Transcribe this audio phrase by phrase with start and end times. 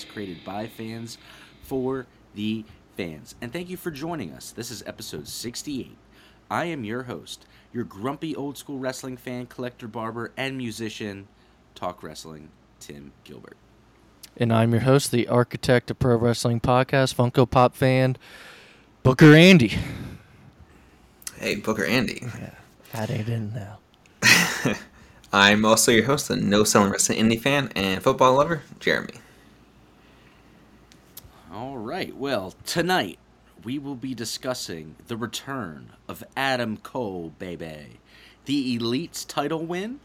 [0.00, 1.18] podcast created by fans
[1.62, 2.64] for the
[2.96, 3.34] fans.
[3.40, 4.50] And thank you for joining us.
[4.50, 5.96] This is episode 68.
[6.50, 11.28] I am your host, your grumpy old school wrestling fan, collector, barber, and musician,
[11.74, 12.48] Talk Wrestling,
[12.80, 13.56] Tim Gilbert.
[14.36, 18.16] And I'm your host, the architect of Pro Wrestling Podcast, Funko Pop fan,
[19.02, 19.74] Booker Andy.
[21.38, 22.20] Hey, Booker Andy.
[22.22, 22.54] Yeah,
[22.92, 23.78] that ain't in now.
[25.32, 29.14] I'm also your host, the No Selling Wrestling Indie fan and football lover, Jeremy.
[31.52, 32.16] All right.
[32.16, 33.18] Well, tonight
[33.64, 37.98] we will be discussing the return of Adam Cole, baby.
[38.44, 39.98] The Elite's title win,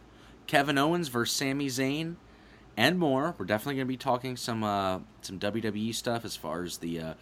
[0.48, 2.16] Kevin Owens versus Sami Zayn,
[2.76, 3.36] and more.
[3.38, 7.00] We're definitely going to be talking some uh, some WWE stuff as far as the
[7.00, 7.14] uh,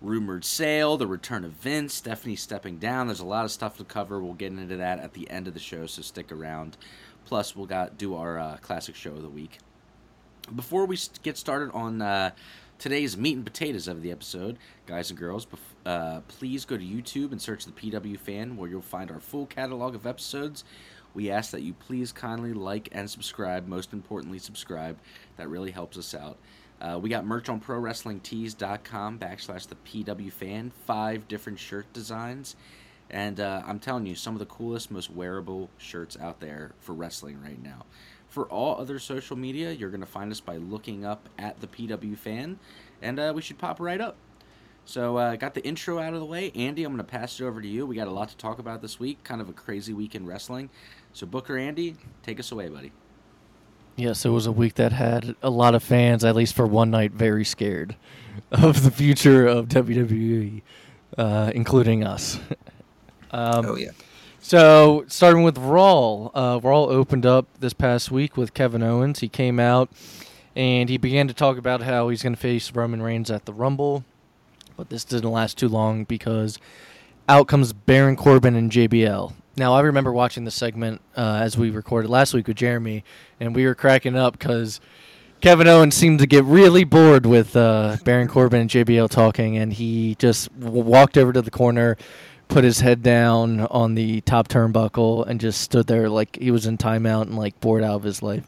[0.00, 3.08] rumored sale, the return of Vince, Stephanie stepping down.
[3.08, 4.22] There's a lot of stuff to cover.
[4.22, 6.76] We'll get into that at the end of the show, so stick around.
[7.24, 9.58] Plus, we'll got do our uh, classic show of the week.
[10.54, 12.30] Before we get started on uh,
[12.78, 15.46] today's meat and potatoes of the episode, guys and girls,
[15.86, 19.46] uh, please go to YouTube and search the PW Fan, where you'll find our full
[19.46, 20.64] catalog of episodes.
[21.14, 23.68] We ask that you please kindly like and subscribe.
[23.68, 24.98] Most importantly, subscribe.
[25.36, 26.38] That really helps us out.
[26.80, 30.72] Uh, we got merch on ProWrestlingTees.com backslash the PW Fan.
[30.86, 32.56] Five different shirt designs.
[33.10, 36.94] And uh, I'm telling you, some of the coolest, most wearable shirts out there for
[36.94, 37.84] wrestling right now.
[38.34, 41.68] For all other social media, you're going to find us by looking up at the
[41.68, 42.58] PW Fan,
[43.00, 44.16] and uh, we should pop right up.
[44.84, 46.50] So, uh, got the intro out of the way.
[46.56, 47.86] Andy, I'm going to pass it over to you.
[47.86, 50.26] We got a lot to talk about this week, kind of a crazy week in
[50.26, 50.68] wrestling.
[51.12, 52.90] So, Booker Andy, take us away, buddy.
[53.94, 56.90] Yes, it was a week that had a lot of fans, at least for one
[56.90, 57.94] night, very scared
[58.50, 60.60] of the future of WWE,
[61.16, 62.40] uh, including us.
[63.30, 63.92] um, oh, yeah.
[64.46, 69.20] So, starting with Raw, uh, opened up this past week with Kevin Owens.
[69.20, 69.88] He came out
[70.54, 73.54] and he began to talk about how he's going to face Roman Reigns at the
[73.54, 74.04] Rumble.
[74.76, 76.58] But this didn't last too long because
[77.26, 79.32] out comes Baron Corbin and JBL.
[79.56, 83.02] Now, I remember watching the segment uh, as we recorded last week with Jeremy,
[83.40, 84.78] and we were cracking up because
[85.40, 89.72] Kevin Owens seemed to get really bored with uh, Baron Corbin and JBL talking, and
[89.72, 91.96] he just w- walked over to the corner
[92.48, 96.66] put his head down on the top turnbuckle and just stood there like he was
[96.66, 98.46] in timeout and like bored out of his life.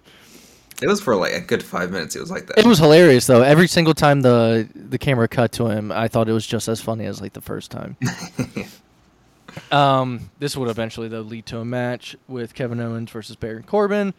[0.83, 2.17] It was for like a good five minutes.
[2.17, 2.59] It was like that.
[2.59, 3.43] It was hilarious though.
[3.43, 6.81] Every single time the the camera cut to him, I thought it was just as
[6.81, 7.97] funny as like the first time.
[9.73, 14.13] um, this would eventually though lead to a match with Kevin Owens versus Baron Corbin,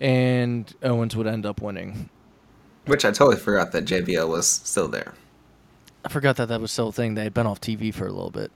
[0.00, 2.10] and Owens would end up winning.
[2.86, 5.14] Which I totally forgot that JBL was still there.
[6.04, 7.14] I forgot that that was still a thing.
[7.14, 8.50] They had been off TV for a little bit.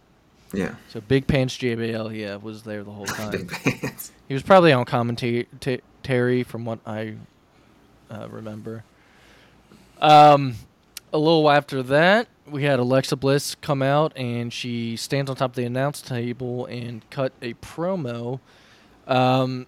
[0.52, 0.74] Yeah.
[0.88, 3.30] So Big Pants JBL, yeah, was there the whole time.
[3.30, 4.12] Big Pants.
[4.28, 5.48] He was probably on commentary
[6.02, 7.14] Terry, from what I
[8.10, 8.84] uh, remember.
[10.00, 10.56] Um,
[11.12, 15.52] a little after that, we had Alexa Bliss come out and she stands on top
[15.52, 18.40] of the announce table and cut a promo,
[19.06, 19.66] um,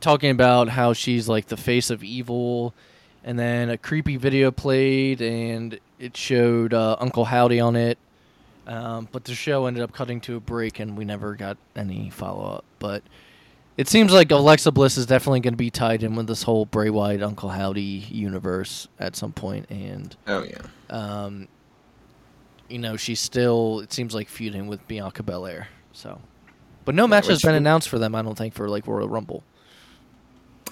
[0.00, 2.74] talking about how she's like the face of evil.
[3.24, 7.98] And then a creepy video played and it showed uh, Uncle Howdy on it
[8.68, 12.10] um, but the show ended up cutting to a break, and we never got any
[12.10, 12.64] follow up.
[12.78, 13.02] But
[13.78, 16.66] it seems like Alexa Bliss is definitely going to be tied in with this whole
[16.66, 21.48] Bray Wyatt Uncle Howdy universe at some point, and oh yeah, um,
[22.68, 25.68] you know she's still it seems like feuding with Bianca Belair.
[25.92, 26.20] So,
[26.84, 28.14] but no match has been announced for them.
[28.14, 29.44] I don't think for like Royal Rumble.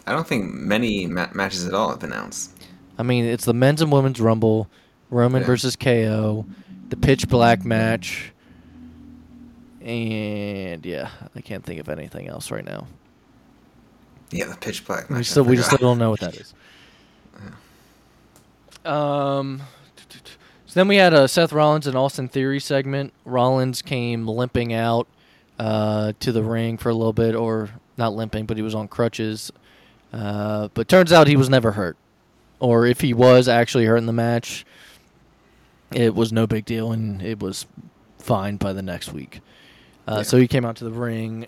[0.06, 2.52] I don't think many ma- matches at all have been announced.
[2.98, 4.68] I mean, it's the men's and women's Rumble,
[5.08, 5.46] Roman yeah.
[5.46, 6.44] versus KO
[6.88, 8.32] the pitch black match,
[9.80, 12.86] and yeah, I can't think of anything else right now.
[14.30, 15.18] Yeah, the pitch black match.
[15.18, 16.54] We still we just still don't know what that is.
[18.84, 19.62] Um.
[20.66, 23.12] So then we had a Seth Rollins and Austin Theory segment.
[23.24, 25.06] Rollins came limping out
[25.59, 28.88] uh, to the ring for a little bit, or not limping, but he was on
[28.88, 29.50] crutches.
[30.12, 31.97] Uh, but turns out he was never hurt,
[32.60, 34.65] or if he was actually hurt in the match,
[35.92, 37.66] it was no big deal, and it was
[38.18, 39.41] fine by the next week.
[40.06, 40.22] Uh, yeah.
[40.22, 41.47] So he came out to the ring.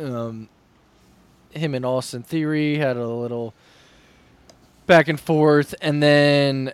[0.00, 0.48] Um,
[1.50, 3.54] him and Austin Theory had a little
[4.86, 6.72] back and forth, and then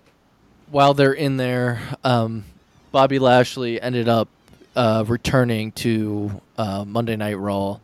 [0.70, 2.44] while they're in there, um,
[2.92, 4.28] Bobby Lashley ended up
[4.76, 7.78] uh, returning to uh, Monday Night Raw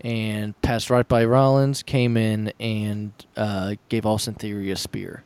[0.00, 5.24] and passed right by Rollins, came in and uh, gave Austin Theory a spear.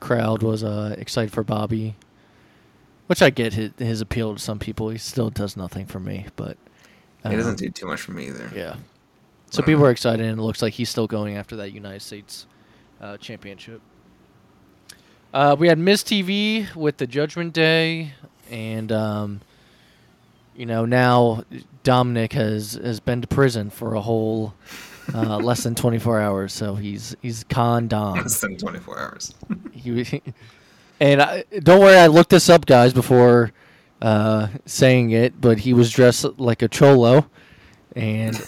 [0.00, 1.96] Crowd was uh, excited for Bobby.
[3.06, 4.88] Which I get his, his appeal to some people.
[4.88, 6.56] He still does nothing for me, but
[7.28, 8.50] he doesn't do too much for me either.
[8.54, 8.76] Yeah.
[9.50, 12.46] So people are excited, and it looks like he's still going after that United States
[13.00, 13.80] uh, championship.
[15.32, 18.12] Uh, we had Miz TV with the Judgment Day,
[18.50, 19.40] and um,
[20.56, 21.44] you know now
[21.82, 24.54] Dominic has has been to prison for a whole
[25.14, 28.14] uh, less than 24 hours, so he's he's con Dom.
[28.14, 29.34] Less than 24 hours.
[29.72, 30.22] He,
[31.04, 33.52] and I, don't worry, I looked this up, guys, before
[34.00, 35.38] uh, saying it.
[35.40, 37.28] But he was dressed like a cholo,
[37.94, 38.40] and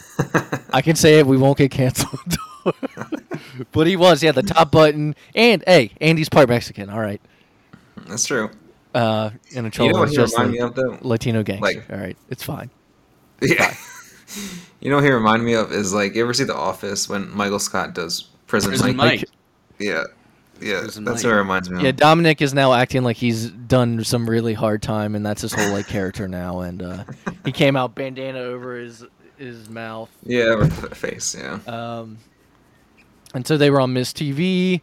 [0.73, 1.27] I can say it.
[1.27, 2.37] We won't get canceled.
[3.73, 4.21] but he was.
[4.23, 6.89] He had the top button, and hey, Andy's part Mexican.
[6.89, 7.21] All right,
[8.07, 8.51] That's true.
[8.95, 11.09] uh, and a cholo You know what is he just reminded like me of though?
[11.09, 11.63] Latino gangster.
[11.81, 12.71] Like- all right, it's fine.
[13.43, 13.75] Yeah.
[14.81, 17.31] you know what he reminded me of is like you ever see The Office when
[17.37, 19.21] Michael Scott does Prison, Prison Mike?
[19.21, 19.25] Mike.
[19.79, 20.05] Yeah.
[20.61, 21.15] Yeah, that's Mike.
[21.15, 21.83] what it reminds me of.
[21.83, 25.53] Yeah, Dominic is now acting like he's done some really hard time, and that's his
[25.53, 26.61] whole like character now.
[26.61, 27.05] And uh,
[27.45, 29.05] he came out bandana over his
[29.37, 30.11] his mouth.
[30.25, 31.59] Yeah, with the face, yeah.
[31.67, 32.19] Um,
[33.35, 34.81] and so they were on Miz TV,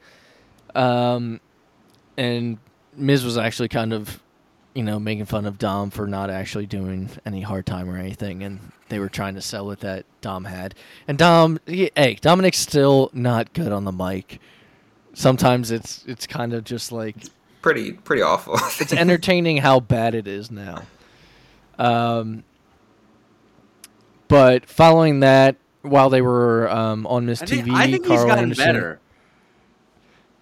[0.76, 1.40] um,
[2.18, 2.58] and
[2.96, 4.22] Miz was actually kind of,
[4.76, 8.44] you know, making fun of Dom for not actually doing any hard time or anything,
[8.44, 8.60] and
[8.90, 10.76] they were trying to sell it that Dom had.
[11.08, 14.40] And Dom, he, hey, Dominic's still not good on the mic.
[15.14, 17.16] Sometimes it's it's kind of just like
[17.62, 18.56] Pretty pretty awful.
[18.80, 20.84] it's entertaining how bad it is now.
[21.80, 22.44] Um,
[24.28, 28.24] but following that, while they were um, on Miz I think, TV, I think he's
[28.24, 29.00] gotten Anderson- better.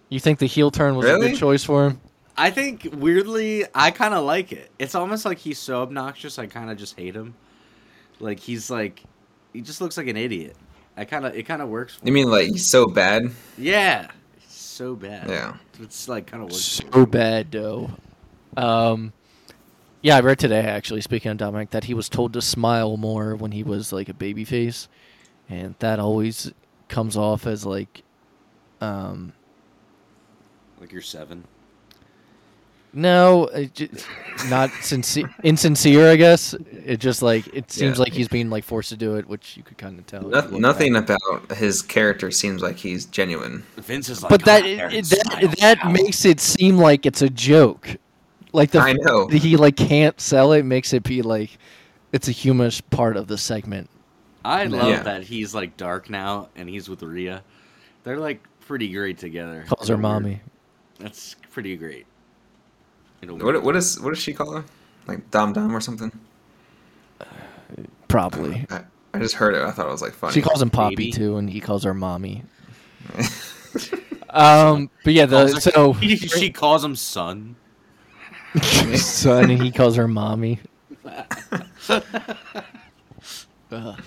[0.09, 2.01] You think the heel turn was a good choice for him?
[2.35, 4.71] I think weirdly, I kind of like it.
[4.79, 7.35] It's almost like he's so obnoxious, I kind of just hate him.
[8.19, 9.03] Like he's like,
[9.53, 10.55] he just looks like an idiot.
[10.97, 11.95] I kind of, it kind of works.
[11.95, 13.31] For you mean like he's so bad?
[13.57, 14.11] Yeah, it's
[14.71, 15.29] so bad.
[15.29, 15.55] Yeah.
[15.79, 16.53] it's like kind of.
[16.53, 17.91] So bad, though.
[18.57, 19.13] Um,
[20.01, 21.01] yeah, I read today actually.
[21.01, 24.13] Speaking of Dominic, that he was told to smile more when he was like a
[24.13, 24.87] baby face,
[25.49, 26.51] and that always
[26.87, 28.03] comes off as like,
[28.81, 29.33] um,
[30.79, 31.43] Like you're seven.
[32.93, 33.89] No, it ju-
[34.49, 36.09] not sincere, insincere.
[36.11, 36.53] I guess
[36.85, 38.03] it just like it seems Yeah.
[38.03, 40.19] like he's being like forced to do it, which you could kind of tell.
[40.21, 41.09] if you Noth- look nothing back.
[41.09, 43.63] about his character seems like he's genuine.
[43.77, 46.77] Vince is like, But "Go that out there and it, that that makes it seem
[46.77, 47.95] like it's a joke.
[48.51, 49.27] Like the I know.
[49.27, 51.57] he like can't sell it makes it be like
[52.11, 53.89] it's a humorous part of the segment.
[54.43, 55.03] I love Yeah.
[55.03, 57.41] that he's like dark now and he's with Rhea.
[58.03, 59.63] They're like pretty great together.
[59.69, 60.41] Calls her In a weird- mommy.
[60.99, 62.05] That's pretty great.
[63.21, 63.77] In a What weird what way.
[63.79, 64.63] is what does she call her?
[65.07, 66.11] Like Dom Dom or something?
[68.07, 68.65] Probably.
[68.69, 68.81] I,
[69.13, 69.61] I just heard it.
[69.61, 70.33] I thought it was like funny.
[70.33, 71.11] She calls him Poppy Baby.
[71.11, 72.43] too, and he calls her mommy.
[74.33, 77.57] Um, but yeah, the Calls so He- she calls him son.
[78.95, 80.59] son, and he calls her mommy.
[83.71, 84.01] Ugh.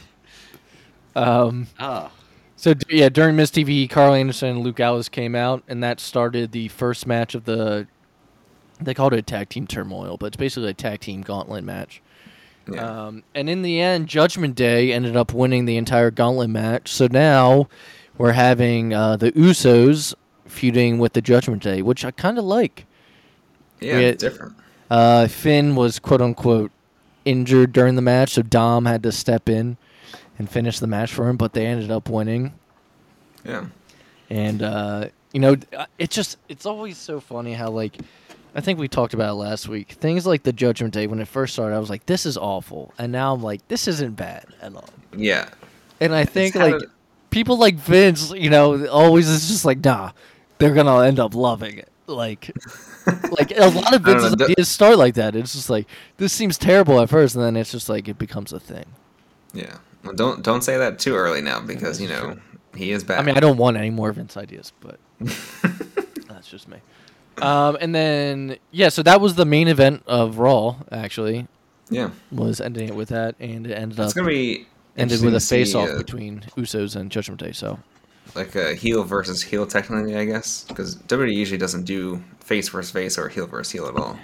[1.14, 2.10] um, Oh,
[2.56, 6.52] so yeah, during Miz TV, Karl Anderson and Luke Gallows came out, and that started
[6.52, 7.86] the first match of the.
[8.80, 12.02] They called it a tag team turmoil, but it's basically a tag team gauntlet match.
[12.70, 13.06] yeah.
[13.06, 16.90] Um, and in the end, Judgment Day ended up winning the entire gauntlet match.
[16.90, 17.68] So now
[18.18, 20.14] we're having uh, the Usos
[20.46, 22.86] feuding with the Judgment Day, which I kind of like.
[23.80, 24.54] yeah, different.
[24.90, 26.70] Uh, Finn was quote unquote
[27.24, 29.76] injured during the match, so Dom had to step in
[30.38, 32.52] and finish the match for him, but they ended up winning.
[33.44, 33.66] Yeah.
[34.30, 35.56] And uh, you know,
[35.98, 37.98] it's just it's always so funny how like
[38.54, 39.92] I think we talked about it last week.
[39.92, 42.92] Things like the Judgment Day when it first started, I was like, "This is awful,"
[42.98, 45.48] and now I'm like, "This isn't bad at all." Yeah.
[46.00, 46.80] And I think like
[47.30, 50.12] people like Vince, you know, always is just like, "Nah,
[50.58, 52.50] they're gonna end up loving it." Like,
[53.38, 55.34] like a lot of Vince's know, ideas start like that.
[55.34, 58.52] It's just like this seems terrible at first, and then it's just like it becomes
[58.52, 58.86] a thing.
[59.52, 59.78] Yeah.
[60.04, 62.36] Well, don't don't say that too early now because you know
[62.76, 63.18] he is bad.
[63.18, 65.00] I mean, I don't want any more Vince ideas, but
[66.28, 66.78] that's just me.
[67.42, 70.76] Um, and then yeah, so that was the main event of Raw.
[70.92, 71.46] Actually,
[71.90, 72.10] yeah.
[72.30, 75.56] was ending it with that, and it ended up gonna be ended with a see,
[75.56, 77.52] face off uh, between Usos and Judgment Day.
[77.52, 77.78] So
[78.34, 82.90] like a heel versus heel technically, I guess, because WWE usually doesn't do face versus
[82.90, 84.18] face or heel versus heel at all.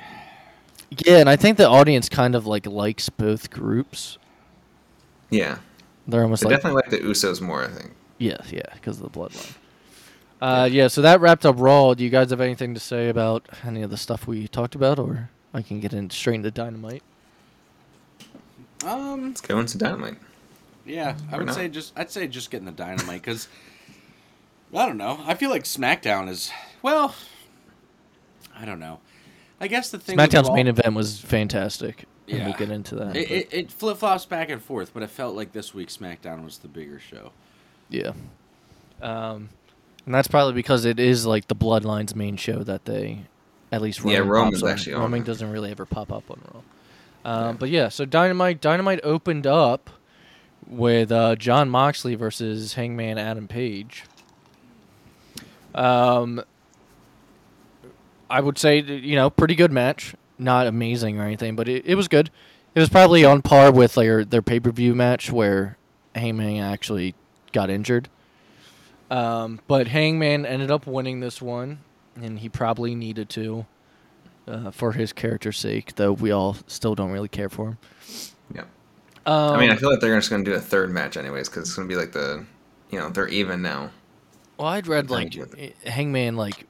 [1.04, 4.18] yeah, and I think the audience kind of like likes both groups.
[5.30, 5.58] Yeah.
[6.06, 7.92] They're almost They like definitely like the Usos more, I think.
[8.18, 9.54] yeah, yeah, because of the bloodline.
[10.40, 11.94] Uh, yeah, so that wrapped up Raw.
[11.94, 14.98] Do you guys have anything to say about any of the stuff we talked about,
[14.98, 17.02] or I can get in straight into Dynamite?
[18.84, 20.16] um, Let's go into Dynamite.
[20.86, 21.16] yeah.
[21.30, 21.54] I would not.
[21.54, 23.48] say just I'd say just getting the dynamite because
[24.74, 25.20] I don't know.
[25.26, 26.50] I feel like SmackDown is
[26.82, 27.14] well.
[28.56, 29.00] I don't know.
[29.60, 30.16] I guess the thing.
[30.16, 32.04] with SmackDown's Raw- main event was fantastic.
[32.28, 32.44] and Yeah.
[32.46, 33.16] we'll get into that.
[33.16, 36.44] It, it, it flip flops back and forth, but it felt like this week SmackDown
[36.44, 37.32] was the bigger show.
[37.90, 38.12] Yeah.
[39.02, 39.48] Um,
[40.06, 43.26] and that's probably because it is like the Bloodlines main show that they,
[43.72, 44.70] at least Yeah, Roman Roman's pops on.
[44.70, 46.60] actually on Roman doesn't really ever pop up on Raw.
[47.22, 49.90] Um, But yeah, so Dynamite Dynamite opened up
[50.66, 54.04] with uh, Jon Moxley versus Hangman Adam Page.
[55.74, 56.42] Um,
[58.28, 61.94] I would say you know pretty good match, not amazing or anything, but it, it
[61.94, 62.30] was good.
[62.74, 65.76] It was probably on par with their their pay per view match where
[66.14, 67.14] Hangman actually
[67.52, 68.08] got injured.
[69.10, 71.80] Um, but Hangman ended up winning this one,
[72.20, 73.66] and he probably needed to
[74.46, 77.78] uh, for his character's sake, though we all still don't really care for him.
[78.54, 78.64] Yeah.
[79.26, 81.48] Um, I mean, I feel like they're just going to do a third match anyways
[81.48, 82.44] because it's going to be like the,
[82.90, 83.90] you know, they're even now.
[84.58, 85.34] well, I'd read like
[85.84, 86.66] Hangman like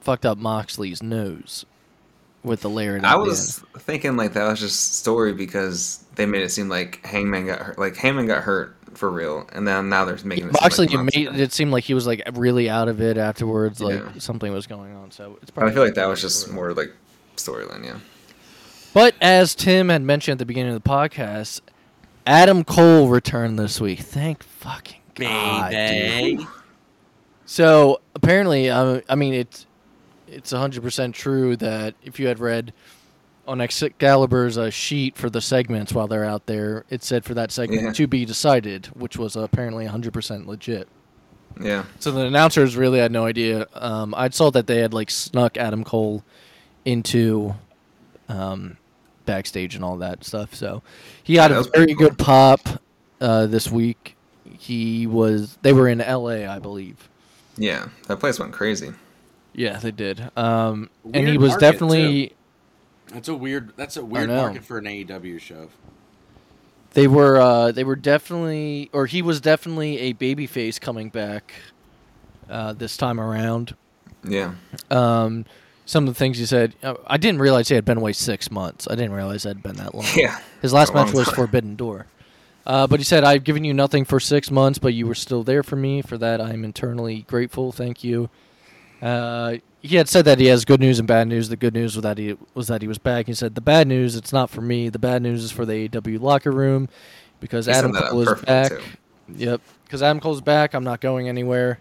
[0.00, 1.64] fucked up Moxley's nose
[2.42, 3.00] with the layer.
[3.02, 7.46] I was thinking like that was just story because they made it seem like Hangman
[7.46, 10.62] got hurt, like Hangman got hurt for real, and then now they're making it seem
[10.62, 14.00] Moxley like made it seem like he was like really out of it afterwards, like
[14.00, 14.08] Yeah.
[14.18, 15.10] something was going on.
[15.10, 15.70] So it's probably.
[15.72, 16.92] I feel like that was just more like
[17.36, 17.98] storyline, yeah.
[18.92, 21.60] But as Tim had mentioned at the beginning of the podcast,
[22.26, 24.00] Adam Cole returned this week.
[24.00, 26.46] Thank fucking God, dude.
[27.46, 29.66] So apparently, uh, I mean it's
[30.28, 32.72] it's hundred percent true that if you had read
[33.46, 37.52] on Excalibur's uh, sheet for the segments while they're out there, it said for that
[37.52, 37.92] segment Yeah.
[37.92, 40.88] to be decided, which was apparently hundred percent legit.
[41.60, 41.84] Yeah.
[42.00, 43.66] So the announcers really had no idea.
[43.74, 46.24] Um, I saw that they had like snuck Adam Cole
[46.84, 47.54] into
[48.28, 48.76] um,
[49.24, 50.54] backstage and all that stuff.
[50.54, 50.82] So
[51.22, 52.08] he had that a very cool.
[52.08, 52.60] good pop
[53.20, 54.16] uh, this week.
[54.58, 55.56] He was.
[55.62, 57.08] They were in L.A., I believe.
[57.56, 57.88] Yeah.
[58.08, 58.92] That place went crazy.
[59.52, 60.30] Yeah, they did.
[60.36, 62.32] Um, and he was market, definitely.
[63.14, 63.72] That's a weird.
[63.76, 65.68] That's a weird market for an AEW show.
[66.92, 67.40] They were.
[67.40, 71.54] Uh, they were definitely, or he was definitely a babyface coming back
[72.50, 73.76] uh, this time around.
[74.24, 74.54] Yeah.
[74.90, 75.44] Um,
[75.86, 78.50] some of the things he said, uh, I didn't realize he had been away six
[78.50, 78.88] months.
[78.90, 80.06] I didn't realize it had been that long.
[80.16, 80.38] Yeah.
[80.62, 81.34] His last match was time.
[81.34, 82.06] Forbidden Door.
[82.66, 85.44] Uh, but he said, I've given you nothing for six months, but you were still
[85.44, 86.00] there for me.
[86.00, 87.70] For that, I'm eternally grateful.
[87.70, 88.30] Thank you.
[89.02, 89.56] Uh,
[89.86, 91.50] he had said that he has good news and bad news.
[91.50, 93.26] The good news was that he was that he was back.
[93.26, 94.88] He said the bad news, it's not for me.
[94.88, 96.88] The bad news is for the AEW locker room
[97.38, 98.70] because He Adam Cole is back.
[98.72, 98.80] too.
[99.36, 100.72] Yep, because Adam Cole's back.
[100.74, 101.80] I'm not going anywhere.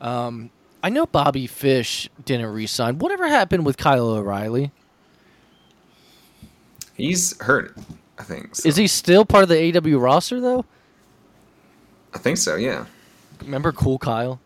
[0.00, 0.50] Um,
[0.84, 2.98] I know Bobby Fish didn't resign.
[2.98, 4.70] Whatever happened with Kyle O'Reilly?
[6.94, 7.76] He's hurt,
[8.18, 8.54] I think.
[8.56, 8.68] so.
[8.68, 10.64] Is he still part of the AEW roster though?
[12.14, 12.84] I think so, yeah.
[13.40, 14.38] Remember Cool Kyle,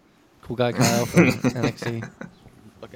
[0.43, 2.09] Cool Guy Kyle from NXT.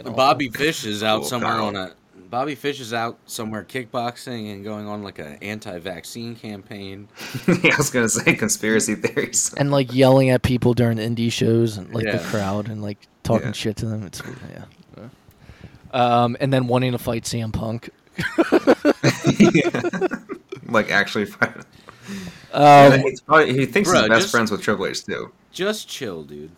[0.04, 0.16] Fucking awful.
[0.16, 1.64] Bobby Fish is out Cool somewhere Kyle.
[1.66, 1.94] on a.
[2.30, 7.08] Bobby Fish is out somewhere kickboxing and going on like an anti-vaccine campaign.
[7.48, 9.52] yeah, I was going to say conspiracy theories.
[9.54, 13.48] and like yelling at people during indie shows and like the crowd and like talking
[13.48, 13.52] Yeah.
[13.52, 14.04] shit to them.
[14.04, 14.64] It's yeah.
[15.92, 17.90] Um, and then wanting to fight CM Punk.
[20.70, 21.56] like, actually, fight.
[22.52, 25.32] Um, And probably, he thinks Bruh, he's best just- friends with Triple H, too.
[25.50, 26.52] Just chill, dude.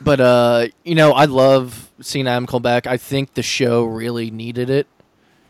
[0.00, 2.86] But uh, you know, I love seeing Adam Cole back.
[2.86, 4.86] I think the show really needed it.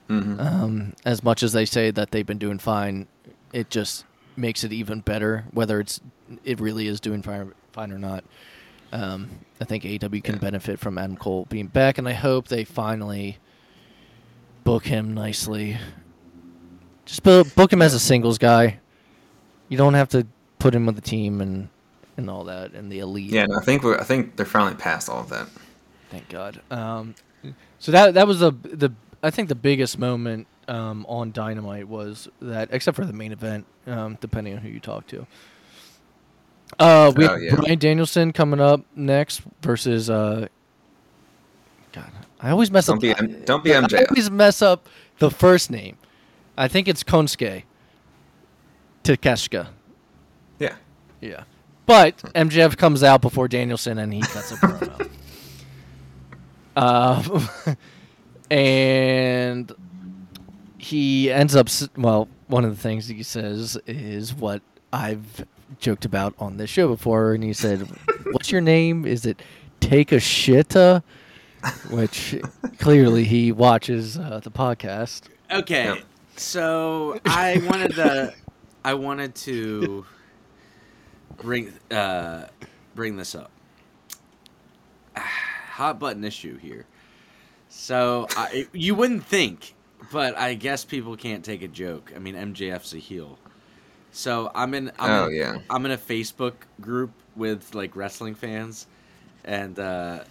[0.08, 3.06] hmm Um, as much as they say that they've been doing fine,
[3.52, 4.04] it just
[4.36, 5.44] makes it even better.
[5.52, 6.00] Whether it's
[6.44, 8.24] it really is doing fine, fine or not.
[8.92, 9.30] Um,
[9.60, 10.40] I think AEW can Yeah.
[10.40, 13.38] benefit from Adam Cole being back, and I hope they finally
[14.64, 15.78] book him nicely.
[17.04, 18.78] Just book him as a singles guy.
[19.68, 20.26] You don't have to
[20.58, 21.68] put him with the team and
[22.20, 23.30] and all that and the elite.
[23.30, 25.48] Yeah, no, I think we're, I think they're finally past all of that.
[26.10, 26.60] Thank God.
[26.70, 27.14] Um,
[27.78, 28.90] so that that was the the
[29.22, 33.66] I think the biggest moment um, on Dynamite was that, except for the main event,
[33.86, 35.26] um, depending on who you talk to.
[36.78, 37.54] Uh, we Oh, have yeah.
[37.56, 40.08] Bryan Danielson coming up next versus.
[40.08, 40.46] Uh,
[41.92, 42.10] God,
[42.40, 43.02] I always mess Don't up.
[43.02, 44.00] be M- don't be MJ.
[44.00, 45.96] I always mess up the first name.
[46.56, 47.64] I think it's Konosuke
[49.04, 49.68] Takeshita.
[50.58, 50.74] Yeah.
[51.20, 51.44] Yeah.
[51.90, 55.10] But MJF comes out before Danielson and he cuts a promo.
[56.76, 57.74] uh,
[58.48, 59.72] and
[60.78, 61.66] he ends up,
[61.96, 65.44] well, one of the things he says is what I've
[65.80, 67.32] joked about on this show before.
[67.34, 67.80] And he said,
[68.30, 69.04] What's your name?
[69.04, 69.42] Is it
[69.80, 71.02] Take a Shitta?
[71.90, 72.40] Which
[72.78, 75.22] clearly he watches uh, the podcast.
[75.50, 76.04] Okay, Yep.
[76.36, 78.32] so I wanted to,
[78.84, 80.06] I wanted to
[81.42, 82.46] bring uh,
[82.94, 83.50] bring this up.
[85.16, 86.86] Hot button issue here.
[87.68, 89.74] So I, you wouldn't think
[90.12, 92.12] but I guess people can't take a joke.
[92.14, 93.38] I mean, MJF's a heel,
[94.12, 94.90] so I'm in.
[94.98, 95.58] I'm Oh in, yeah.
[95.68, 98.86] I'm in a Facebook group with like wrestling fans,
[99.44, 100.24] and uh,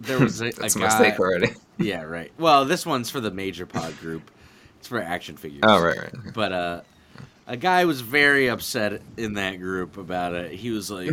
[0.00, 0.84] there was a, a That's a guy.
[0.86, 1.48] mistake already.
[1.78, 2.32] Yeah, right.
[2.38, 4.30] Well, this one's for the major pod group.
[4.78, 5.60] It's for action figures.
[5.62, 6.32] Oh right, right.
[6.32, 6.80] But uh,
[7.46, 10.52] a guy was very upset in that group about it.
[10.52, 11.10] He was like,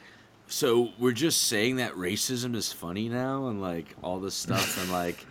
[0.48, 4.90] "So we're just saying that racism is funny now, and like all this stuff, and
[4.92, 5.24] like."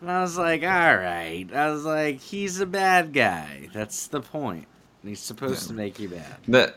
[0.00, 3.68] And I was like, "All right." I was like, "He's a bad guy.
[3.74, 4.66] That's the point.
[5.02, 5.68] And he's supposed Yeah.
[5.68, 6.76] to make you bad." That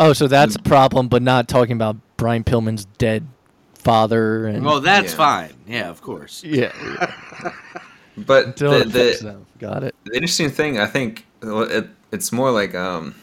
[0.00, 0.60] Oh, so that's mm.
[0.60, 3.26] a problem, but not talking about Brian Pillman's dead
[3.74, 5.16] father and Well, that's Yeah.
[5.16, 5.52] fine.
[5.66, 6.42] Yeah, of course.
[6.44, 6.70] yeah.
[8.16, 9.36] but Until the, it affects the.
[9.58, 9.94] Got it.
[10.04, 13.14] the interesting thing I think uh, it, it's more like um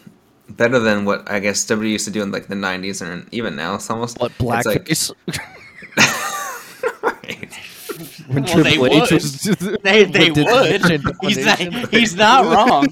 [0.50, 3.56] better than what I guess W used to do in like the '90s and even
[3.56, 3.76] now.
[3.76, 5.12] It's almost What it's like- blackface?
[7.02, 7.54] Right.
[8.28, 9.12] when Well, they Triple H would.
[9.12, 9.42] was
[9.84, 10.82] They they did would.
[10.82, 11.60] the He's not,
[11.92, 12.88] he's not wrong.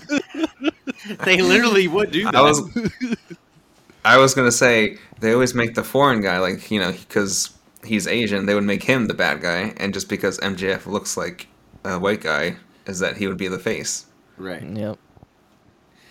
[1.25, 2.35] they literally would do that.
[2.35, 2.61] I was
[4.05, 7.51] I was gonna say they always make the foreign guy like you know because
[7.83, 11.47] he's Asian they would make him the bad guy and just because MJF looks like
[11.83, 14.05] a white guy is that he would be the face
[14.37, 14.63] right.
[14.63, 14.97] Yep.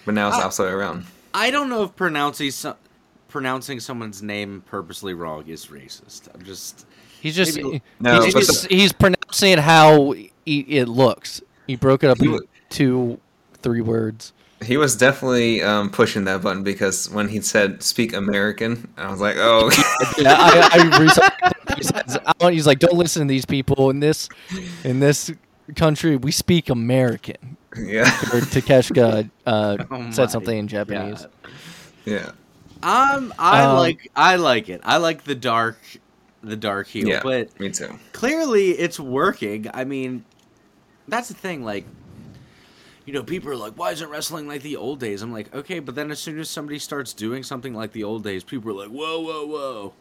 [0.04, 1.04] But now it's the opposite around
[1.34, 2.76] I don't know if pronouncing so-
[3.28, 6.28] pronouncing someone's name purposely wrong is racist.
[6.34, 6.86] I'm just
[7.20, 11.40] He's just Maybe- No, he's, but just- he's pronouncing it how he, it looks.
[11.68, 13.20] He broke it up into two,
[13.62, 14.32] three words.
[14.62, 19.20] he was definitely um, pushing that button because when he said speak American I was
[19.20, 19.70] like oh
[20.18, 24.28] Yeah, I, I he says- I he's like, don't listen to these people in this
[24.84, 25.30] in this
[25.76, 26.16] country.
[26.16, 27.56] We speak American.
[27.76, 31.22] Yeah Or Takeshita uh, Oh said something in Japanese.
[31.22, 31.30] God.
[32.04, 32.30] yeah
[32.82, 34.80] Um, I Um, like I like it.
[34.84, 35.78] I like the dark,
[36.42, 39.68] the dark heel, yeah but me too clearly it's working.
[39.72, 40.24] I mean,
[41.08, 41.64] that's the thing.
[41.64, 41.86] Like,
[43.04, 45.78] you know, people are like, "Why isn't wrestling like the old days?" I'm like, okay,
[45.80, 48.74] but then as soon as somebody starts doing something like the old days, people are
[48.86, 49.94] like, "Whoa, whoa, whoa."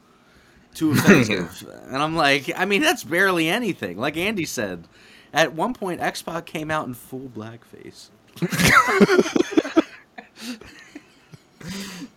[0.73, 1.67] Too offensive.
[1.87, 3.97] and I'm like, I mean, that's barely anything.
[3.97, 4.87] Like Andy said,
[5.33, 8.09] at one point, X Pac came out in full blackface.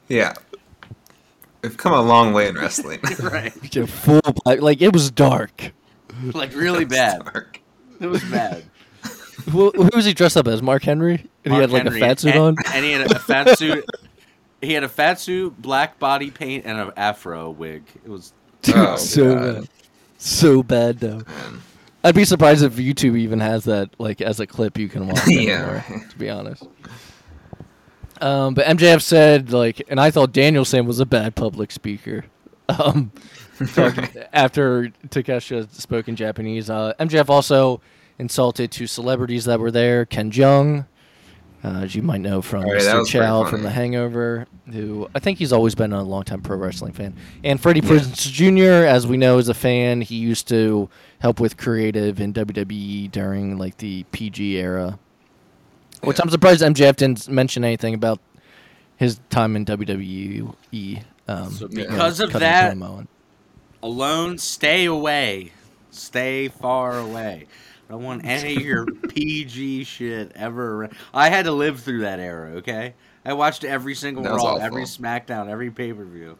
[0.08, 0.32] yeah
[1.62, 3.52] we've come a long way in wrestling right.
[3.74, 5.72] Yeah, Full black, like it was dark.
[6.32, 7.24] Like, really bad.
[7.24, 7.60] Dark.
[8.00, 8.62] It was bad.
[9.50, 10.62] Who, who was he dressed up as?
[10.62, 11.26] Mark Henry?
[11.44, 12.00] And he had like Henry.
[12.00, 12.56] a fat suit and, on.
[12.72, 13.84] and he had a, a fat suit.
[14.62, 17.82] He had a fat suit, black body paint, and an afro wig.
[18.04, 18.32] It was
[18.74, 19.54] Oh, so God.
[19.56, 19.68] bad.
[20.18, 21.22] So bad though.
[21.26, 21.62] Man.
[22.04, 25.26] I'd be surprised if YouTube even has that like as a clip you can watch
[25.26, 25.82] Yeah.
[25.88, 26.64] anymore, to be honest.
[28.20, 32.24] Um, but MJF said like, and I thought Daniel Danielson was a bad public speaker.
[32.66, 33.12] Um,
[34.32, 37.82] after Takeshita spoke in Japanese, uh, MJF also
[38.18, 40.06] insulted two celebrities that were there.
[40.06, 40.86] Ken Jeong,
[41.62, 43.06] uh, as you might know from yeah, that Mr.
[43.06, 47.14] Chow from The Hangover, who I think he's always been a longtime pro wrestling fan.
[47.44, 50.00] And Freddie Prinze Jr., as we know, is a fan.
[50.00, 50.88] He used to
[51.24, 54.98] help with creative in WWE during like the PG era,
[56.02, 58.20] which I'm surprised MJF didn't mention anything about
[58.98, 61.02] his time in WWE.
[61.26, 63.08] Um, So you know, because of that- and-
[63.82, 64.36] alone.
[64.36, 65.52] Stay away.
[65.90, 67.46] Stay far away.
[67.88, 70.90] I don't want any of your PG shit ever.
[71.14, 72.50] I had to live through that era.
[72.56, 72.92] Okay,
[73.24, 74.60] I watched every single Raw, awful.
[74.60, 76.36] every SmackDown, every pay per view.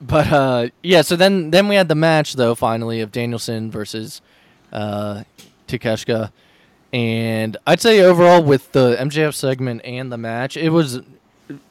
[0.00, 4.20] But uh, yeah, so then then we had the match though finally of Danielson versus
[4.72, 5.24] uh,
[5.68, 6.30] Takeshita,
[6.92, 11.00] and I'd say overall with the MJF segment and the match, it was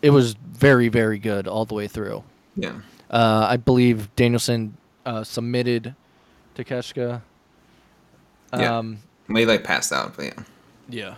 [0.02, 2.24] it was very very good all the way through.
[2.56, 2.74] Yeah.
[3.10, 5.94] Uh, I believe Danielson uh, submitted
[6.56, 7.22] Takeshita.
[8.54, 8.78] Yeah.
[8.78, 10.44] Um, Well, he like passed out, but yeah.
[10.90, 11.16] yeah.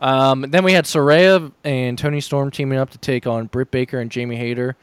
[0.00, 4.00] Um, then we had Saraya and Toni Storm teaming up to take on Britt Baker
[4.00, 4.76] and Jamie Hayter.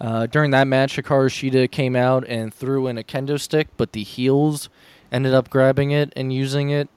[0.00, 3.92] Uh, during that match, Hikaru Shida came out and threw in a kendo stick, but
[3.92, 4.68] the heels
[5.12, 6.88] ended up grabbing it and using it.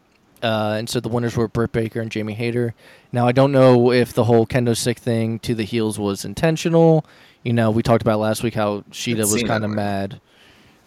[0.42, 2.74] Uh, and so the winners were Britt Baker and Jamie Hayter.
[3.12, 7.06] Now, I don't know if the whole kendo stick thing to the heels was intentional.
[7.44, 10.20] You know, we talked about last week how Shida was kind of mad.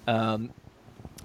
[0.07, 0.50] Um,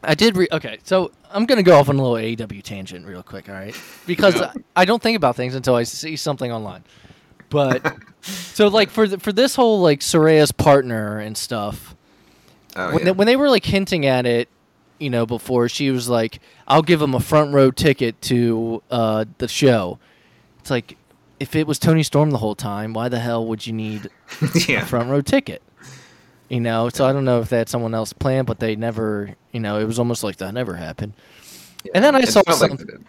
[0.03, 0.35] I did.
[0.35, 3.55] Re- okay, so I'm gonna go off on a little AEW tangent real quick, all
[3.55, 3.75] right?
[4.07, 4.51] Because Yeah.
[4.75, 6.83] I don't think about things until I see something online.
[7.49, 11.95] But so like for the, for this whole like Saraya's partner and stuff,
[12.75, 13.05] Oh, when, yeah.
[13.05, 14.47] they, when they were like hinting at it,
[14.97, 19.25] you know, before she was like, "I'll give him a front row ticket to uh,
[19.39, 19.99] the show."
[20.59, 20.95] It's like,
[21.39, 24.09] if it was Toni Storm the whole time, why the hell would you need
[24.69, 24.83] yeah.
[24.83, 25.61] a front row ticket?
[26.49, 29.35] You know, so I don't know if they had someone else planned, but they never,
[29.51, 31.13] you know, it was almost like that never happened.
[31.95, 33.05] And then I It saw felt like something.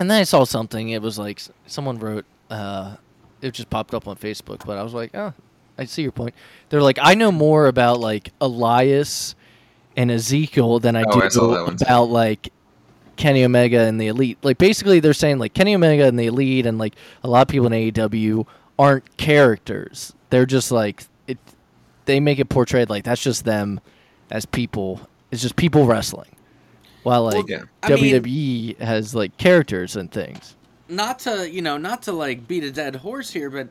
[0.00, 0.88] And then I saw something.
[0.88, 2.24] It was like someone wrote.
[2.50, 2.96] Uh,
[3.42, 5.34] it just popped up on Facebook, but I was like, oh,
[5.76, 6.34] I see your point.
[6.68, 9.34] They're like, I know more about like Elias
[9.96, 11.84] and Ezekiel than I Oh, do saw that one too.
[11.84, 12.52] about like
[13.16, 14.38] Kenny Omega and the Elite.
[14.42, 17.48] Like basically, they're saying like Kenny Omega and the Elite and like a lot of
[17.48, 18.46] people in AEW
[18.78, 20.12] aren't characters.
[20.30, 21.38] They're just like it.
[22.06, 23.80] They make it portrayed like that's just them
[24.30, 25.00] as people.
[25.30, 26.30] It's just people wrestling.
[27.02, 27.62] While like yeah.
[27.82, 30.56] I mean- WWE has like characters and things.
[30.88, 33.68] Not to you know not to like beat a dead horse here, but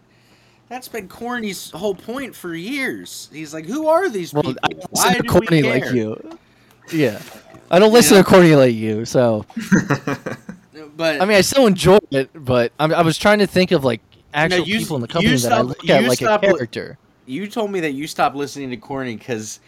[0.70, 3.30] that's been Corny's whole point for years.
[3.34, 4.60] He's like, who are these Well, people?
[4.64, 5.74] I don't Why listen to do we corny care?
[5.86, 6.38] like you.
[6.94, 7.22] Yeah,
[7.70, 8.24] I don't listen know?
[8.24, 9.06] to corny like you.
[9.06, 9.46] So
[10.96, 13.84] But I mean, I still enjoy it, but I, I was trying to think of
[13.84, 14.02] like
[14.34, 16.98] actual you- people in the company that I look at like a character.
[17.26, 19.60] you told me that you stopped listening to Corny because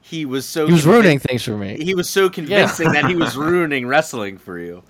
[0.00, 1.76] he was so He was ruining things for me.
[1.82, 4.82] He was so convincing that he was ruining wrestling for you.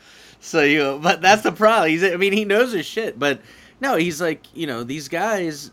[0.44, 1.90] So you, but that's the problem.
[1.90, 3.40] He's, I mean, he knows his shit, but
[3.80, 5.70] no, he's like, you know, these guys.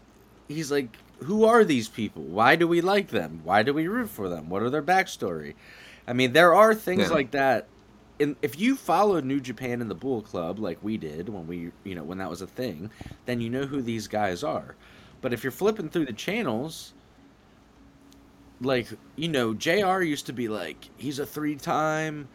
[0.47, 2.21] He's like, who are these people?
[2.23, 3.41] Why do we like them?
[3.43, 4.47] Why do we root for them?
[4.47, 5.55] What are their backstory?
[6.07, 7.15] I mean, there are things Yeah.
[7.15, 7.67] like that.
[8.19, 11.71] And if you followed New Japan and the Bullet Club like we did when we,
[11.83, 12.91] you know, when that was a thing,
[13.25, 14.75] then you know who these guys are.
[15.21, 16.93] But if you're flipping through the channels,
[18.61, 20.01] like you know, Jr.
[20.01, 22.27] used to be like he's a three-time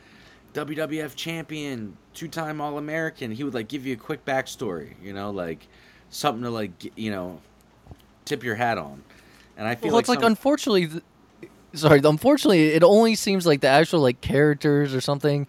[0.55, 3.31] WWF champion, two-time All-American.
[3.33, 5.67] He would like give you a quick backstory, you know, like
[6.11, 7.41] something to like you know
[8.25, 9.03] tip your hat on.
[9.57, 11.03] And I feel Well, like, it's like unfortunately, th-
[11.75, 15.47] sorry, unfortunately, it only seems like the actual like characters or something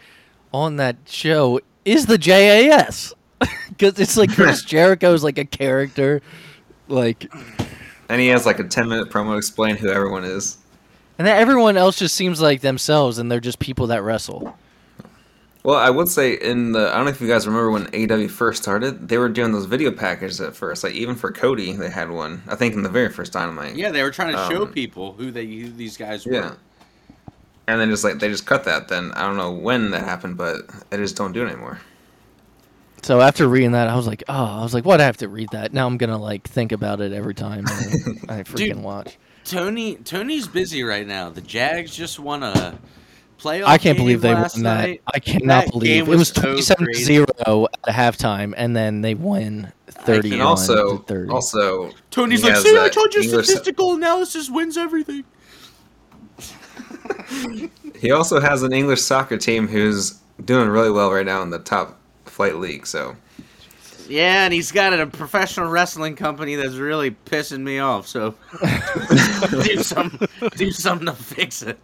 [0.53, 3.13] on that show is the JAS
[3.69, 6.21] because it's like Chris Jericho is like a character,
[6.87, 7.31] like,
[8.09, 10.57] and he has like a ten minute promo to explain who everyone is.
[11.19, 14.57] and then everyone else just seems like themselves, and they're just people that wrestle.
[15.65, 18.29] Well, I would say in the I don't know if you guys remember when AEW
[18.29, 20.83] first started, they were doing those video packages at first.
[20.83, 22.43] Like even for Cody, they had one.
[22.47, 23.75] I think in the very first Dynamite.
[23.75, 26.33] yeah, they were trying to show Um, people who they who these guys were.
[26.33, 26.53] Yeah.
[27.67, 28.89] And then just like they just cut that.
[28.89, 31.79] Then I don't know when that happened, but they just don't do it anymore.
[33.01, 35.01] So after reading that, I was like, oh, I was like, what?
[35.01, 35.87] I have to read that now.
[35.87, 39.17] I'm gonna like think about it every time I, I freaking Dude, watch.
[39.45, 41.31] Tony Tony's busy right now.
[41.31, 42.77] The Jags just won a
[43.37, 43.65] playoff.
[43.65, 44.81] I can't believe they last won that.
[44.87, 45.01] night.
[45.13, 47.03] I cannot That believe game it was was so 27 crazy.
[47.15, 47.25] 0
[47.87, 51.29] at halftime, and then they win 30 And also, 30.
[51.29, 55.23] also Tony's like, see, I told you English- statistical analysis wins everything.
[57.99, 61.59] He also has an English soccer team who's doing really well right now in the
[61.59, 62.85] top flight league.
[62.85, 63.15] So
[64.09, 68.05] Yeah, and he's got a professional wrestling company that's really pissing me off.
[68.07, 68.35] So
[69.63, 70.19] do some,
[70.57, 71.79] do something to fix it.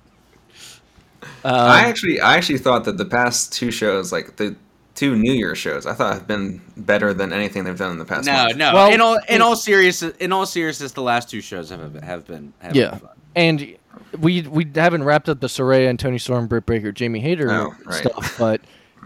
[1.43, 4.55] Um, I actually, I actually thought that the past two shows, like the
[4.95, 8.05] two New Year shows, I thought have been better than anything they've done in the
[8.05, 8.25] past.
[8.25, 8.57] No, month.
[8.57, 8.73] no.
[8.73, 12.27] Well- in all in all seriousness, in all seriousness, the last two shows have have
[12.27, 12.91] been have Yeah.
[12.91, 13.09] been fun.
[13.35, 13.75] and
[14.19, 17.75] we we haven't wrapped up the Saraya and Toni Storm, Britt Baker, Jamie Hayter Oh,
[17.85, 17.95] right.
[17.95, 18.61] stuff, but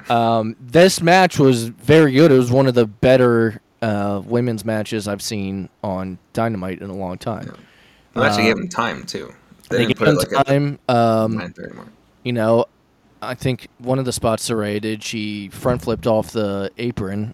[0.10, 2.32] um, this match was very good.
[2.32, 6.95] It was one of the better uh, women's matches I've seen on Dynamite in a
[6.95, 7.54] long time.
[8.13, 9.34] They actually uh, gave them time too.
[9.69, 10.80] They, They didn't gave put it them like at time.
[10.89, 11.86] Um, nine thirty more.
[12.25, 12.65] You know,
[13.21, 17.33] I think one of the spots Saray did, she front flipped off the apron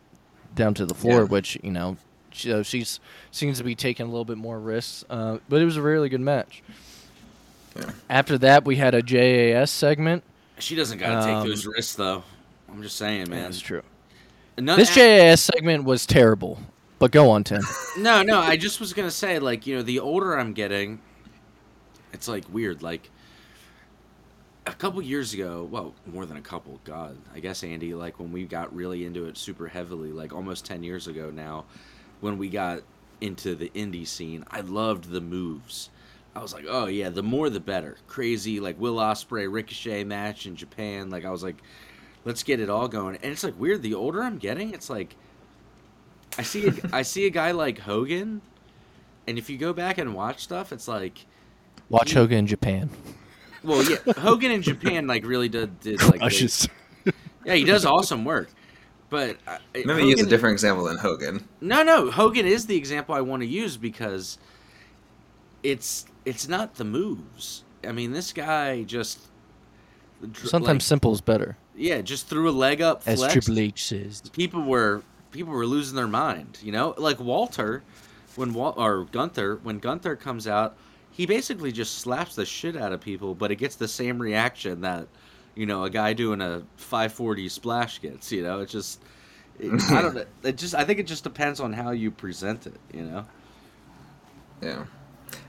[0.54, 1.28] down to the floor, Yeah.
[1.28, 1.98] which you know,
[2.32, 3.00] she, uh, she's
[3.32, 5.04] seems to be taking a little bit more risks.
[5.10, 6.62] Uh, but it was a really good match.
[7.76, 7.90] Yeah.
[8.10, 10.24] After that, we had a JAS segment.
[10.60, 12.24] She doesn't got to Um, take those risks though.
[12.70, 13.44] I'm just saying, man.
[13.44, 13.82] That's true.
[14.58, 16.60] None- This JAS segment was terrible.
[17.00, 17.62] But go on, Tim.
[17.98, 21.00] No, no, I just was gonna say, like, you know, the older I'm getting,
[22.14, 22.84] it's like weird.
[22.84, 23.10] Like
[24.66, 28.32] a couple years ago, well, more than a couple, God, I guess Andy, like when
[28.32, 31.66] we got really into it super heavily, like almost ten years ago now,
[32.20, 32.82] when we got
[33.22, 35.90] into the indie scene, I loved the moves.
[36.36, 37.98] I was like, oh yeah, the more the better.
[38.08, 41.10] Crazy, like Will Ospreay Ricochet match in Japan.
[41.10, 41.58] Like I was like,
[42.24, 43.16] let's get it all going.
[43.18, 43.82] And it's like weird.
[43.82, 45.16] The older I'm getting, it's like
[46.38, 48.42] I see a, I see a guy like Hogan,
[49.28, 51.26] and if you go back and watch stuff, it's like,
[51.90, 52.90] Watch Hogan in Japan.
[53.64, 56.68] Well, yeah, Hogan in Japan like really did, did like, they- Crushes.
[57.46, 58.50] yeah, he does awesome work.
[59.10, 61.46] But uh, Maybe use a different example than Hogan.
[61.60, 64.38] No, no, Hogan is the example I want to use because
[65.64, 67.64] it's it's not the moves.
[67.86, 69.20] I mean, this guy just
[70.34, 71.58] Sometimes like, simple is better.
[71.76, 73.26] yeah, just threw a leg up, As.
[73.28, 74.22] Triple H says.
[74.34, 76.60] people were people were losing their mind.
[76.62, 77.84] You know, like Walter,
[78.36, 80.78] when Wal- or Gunther, when Gunther comes out,
[81.12, 84.82] he basically just slaps the shit out of people, but it gets the same reaction
[84.82, 85.08] that
[85.56, 88.32] you know a guy doing a 540 splash gets.
[88.32, 89.02] You know, it's just
[89.60, 90.26] it, I don't know.
[90.44, 92.80] It just I think it just depends on how you present it.
[92.94, 93.26] You know.
[94.62, 94.86] Yeah.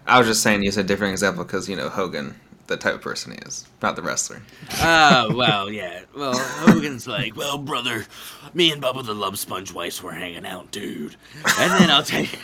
[0.07, 2.35] I was just saying use a different example because you know Hogan,
[2.67, 4.43] the type of person he is, not the wrestler.
[4.81, 6.03] Oh well, yeah.
[6.17, 8.05] Well, Hogan's like, well, brother,
[8.53, 11.17] me and Bubba the Love Sponge Weiss were hanging out, dude.
[11.59, 12.39] And then I'll tell you.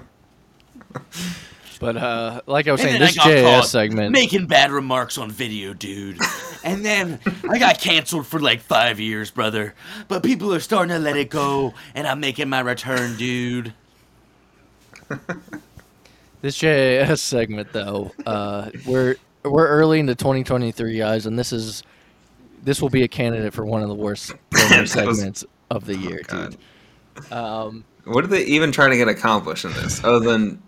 [1.84, 4.12] But uh, like I was And saying, this got JAS segment.
[4.12, 6.18] making bad remarks on video, dude.
[6.64, 7.18] and then
[7.48, 9.74] I got canceled for like five years, brother.
[10.08, 13.74] But people are starting to let it go, and I'm making my return, dude.
[16.40, 21.82] This JAS segment, though, uh, we're we're early into 2023, guys, and this is
[22.62, 25.84] this will be a candidate for one of the worst promo That was- segments of
[25.86, 26.56] the Oh, year, God.
[27.16, 27.32] dude.
[27.32, 30.62] Um, What are they even trying to get accomplished in this, other than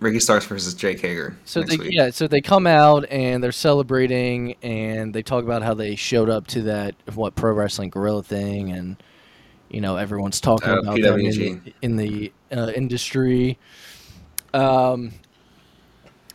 [0.00, 1.92] Ricky Starks versus Jake Hager so they week?
[1.92, 6.28] yeah, so they come out and they're celebrating, and they talk about how they showed
[6.28, 9.02] up to that what pro wrestling gorilla thing, and
[9.70, 13.58] you know everyone's talking Uh, about them in, in the uh, industry.
[14.52, 15.12] Um,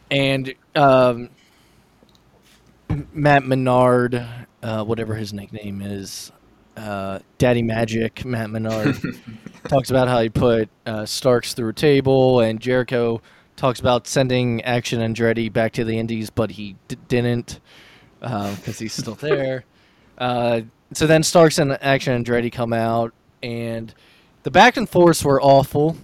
[0.10, 1.30] and um,
[3.13, 4.26] Matt Menard,
[4.63, 6.32] uh, whatever his nickname is,
[6.78, 8.97] uh, Daddy Magic, Matt Menard,
[9.67, 13.21] talks about how he put uh, Starks through a table, and Jericho
[13.56, 17.60] talks about sending Action Andretti back to the Indies, but he d- didn't
[18.20, 19.66] because he's still there.
[20.18, 20.62] Uh,
[20.94, 23.12] so then Starks and Action Andretti come out,
[23.42, 23.92] and
[24.44, 25.98] the back and forths were awful,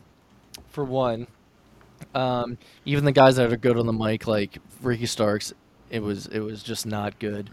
[0.70, 1.28] for one.
[2.16, 5.54] Um, even the guys that are good on the mic, like Ricky Starks,
[5.92, 7.52] it was it was just not good.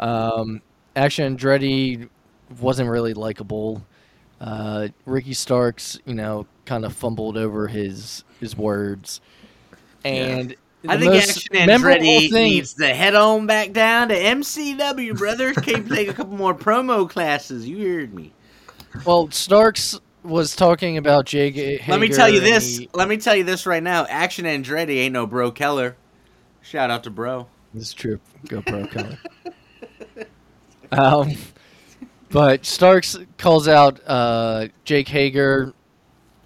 [0.00, 0.62] Um,
[0.96, 2.08] Action Andretti
[2.58, 3.82] wasn't really likable.
[4.40, 9.20] Uh, Ricky Starks, you know, kind of fumbled over his his words,
[10.04, 10.54] and
[10.88, 15.52] I think Action memorable Andretti thing- needs to head on back down to MCW, brother.
[15.52, 17.68] Can take a couple more promo classes.
[17.68, 18.32] You heard me.
[19.04, 21.54] Well, Starks was talking about Jake.
[21.54, 22.78] Hager Let me tell you this.
[22.78, 24.06] he- Let me tell you this right now.
[24.08, 25.96] Action Andretti ain't no Bro Keller.
[26.62, 27.46] Shout out to Bro.
[27.74, 28.18] This is true.
[28.48, 29.18] Go pro Keller.
[30.92, 31.32] um,
[32.30, 35.72] but Starks calls out uh, Jake Hager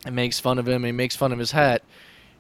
[0.05, 0.85] and makes fun of him.
[0.85, 1.83] He makes fun of his hat,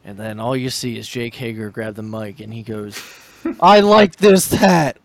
[0.05, 3.01] and then all you see is Jake Hager grab the mic and he goes,
[3.61, 4.99] "I like this hat."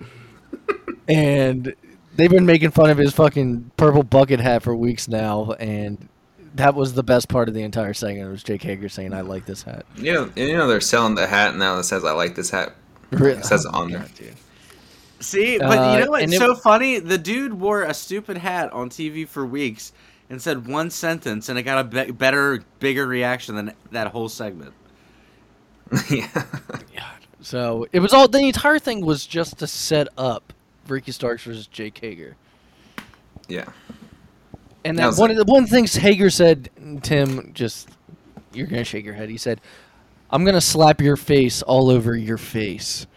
[1.08, 1.74] and
[2.16, 6.08] they've been making fun of his fucking purple bucket hat for weeks now, and
[6.56, 8.30] that was the best part of the entire segment.
[8.32, 11.28] Was Jake Hager saying, "I like this hat." You know, you know they're selling the
[11.28, 12.76] hat now that says "I like this hat."
[13.12, 13.40] Really?
[13.40, 14.00] It says it Oh, on there.
[14.02, 14.36] God, dude.
[15.22, 17.00] See, but Uh, you know what's and it- so funny?
[17.00, 19.92] The dude wore a stupid hat on TV for weeks
[20.30, 24.30] and said one sentence, and it got a be- better, bigger reaction than that whole
[24.30, 24.74] segment.
[26.10, 26.44] yeah.
[27.42, 30.54] So it was all the entire thing was just to set up
[30.88, 32.36] Ricky Starks versus Jake Hager.
[33.48, 33.66] Yeah.
[34.86, 35.38] And That that one it.
[35.38, 36.70] of the one things Hager said,
[37.02, 37.90] Tim, just
[38.54, 39.30] you're gonna shake your head.
[39.30, 39.62] He said,
[40.32, 43.08] "I'm gonna slap your face all over your face."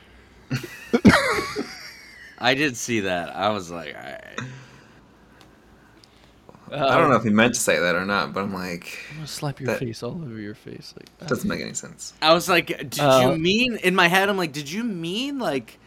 [2.39, 3.35] I did see that.
[3.35, 4.41] I was like, all right.
[6.73, 9.17] I don't know if he meant to say that or not, but I'm like, I'm
[9.17, 10.95] gonna slap your That- face all over your face.
[10.97, 12.15] Like, it doesn't make any sense.
[12.23, 14.29] I was like, did Uh, you mean in my head?
[14.29, 15.79] I'm like, did you mean like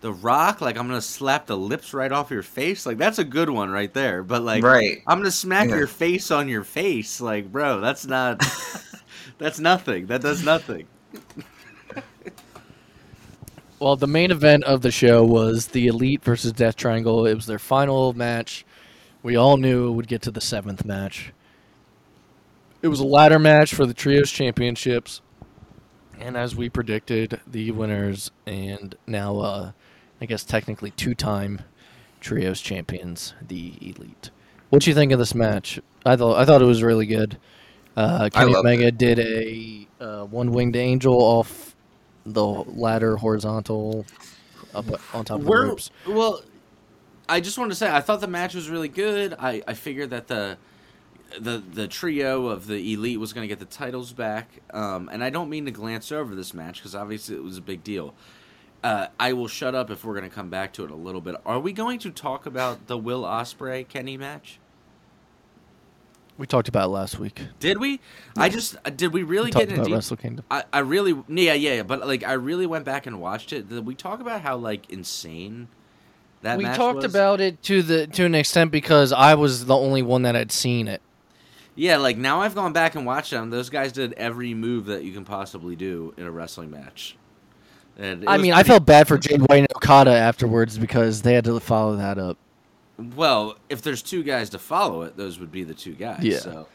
[0.00, 0.60] the Rock?
[0.60, 2.84] Like I'm gonna slap the lips right off your face?
[2.84, 4.22] Like that's a good one right there.
[4.22, 5.02] But like, Right.
[5.06, 5.76] I'm gonna smack Yeah.
[5.76, 7.20] your face on your face.
[7.20, 8.42] Like, bro, that's not.
[9.38, 10.06] that's nothing.
[10.06, 10.86] That does nothing.
[13.80, 17.26] Well, the main event of the show was the Elite versus Death Triangle.
[17.26, 18.64] It was their final match.
[19.24, 21.32] We all knew it would get to the seventh match.
[22.82, 25.22] It was a ladder match for the Trios Championships.
[26.20, 29.72] And as we predicted, the winners and now, uh,
[30.20, 31.62] I guess, technically two time
[32.20, 34.30] Trios champions, the Elite.
[34.68, 35.80] What do you think of this match?
[36.04, 37.38] I thought I thought it was really good.
[37.96, 38.98] Uh, Kenny Omega it.
[38.98, 41.74] did a uh, one winged angel off
[42.26, 44.04] the ladder horizontal
[44.74, 45.90] up on top of the ropes.
[46.06, 46.42] well.
[47.28, 49.34] I just wanted to say I thought the match was really good.
[49.38, 50.58] I, I figured that the
[51.38, 54.48] the the trio of the elite was going to get the titles back.
[54.72, 57.62] Um, and I don't mean to glance over this match because obviously it was a
[57.62, 58.14] big deal.
[58.82, 61.22] Uh, I will shut up if we're going to come back to it a little
[61.22, 61.36] bit.
[61.46, 64.58] Are we going to talk about the Will Ospreay Kenny match?
[66.36, 67.40] We talked about it last week.
[67.60, 68.00] Did we?
[68.36, 69.12] I just did.
[69.12, 70.44] We really We get into Wrestle Kingdom.
[70.50, 73.68] I, I really yeah yeah yeah, but like I really went back and watched it.
[73.68, 75.68] Did we talk about how like insane
[76.44, 77.04] that we talked was?
[77.06, 80.50] about it to the to an extent because I was the only one that had
[80.52, 81.02] seen it.
[81.76, 83.50] Yeah, like now I've gone back and watched them.
[83.50, 87.16] Those guys did every move that you can possibly do in a wrestling match.
[87.98, 91.44] And I mean, I felt bad for Jay White and Okada afterwards because they had
[91.44, 92.36] to follow that up.
[93.16, 93.56] well.
[93.68, 96.22] If there's two guys to follow it, those would be the two guys.
[96.22, 96.38] Yeah.
[96.38, 96.68] So,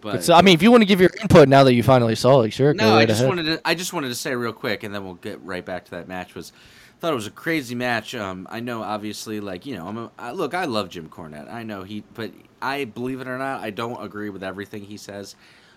[0.00, 1.82] But but so, I mean, if you want to give your input now that you
[1.84, 3.28] finally saw it, sure, go No, right I just ahead.
[3.28, 3.60] wanted to.
[3.64, 6.08] I just wanted to say real quick, and then we'll get right back to that
[6.08, 6.34] match.
[6.34, 6.52] Was
[7.02, 8.14] thought it was a crazy match.
[8.14, 10.54] Um, I know, obviously, like you know, I'm a, I, look.
[10.54, 11.52] I love Jim Cornette.
[11.52, 12.30] I know he, but
[12.62, 15.34] I believe it or not, I don't agree with everything he says.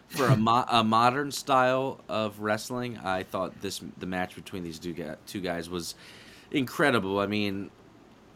[0.08, 4.78] For a, mo- a modern style of wrestling, I thought this the match between these
[4.78, 4.94] two
[5.42, 5.96] guys, was
[6.52, 7.18] incredible.
[7.20, 7.72] I mean,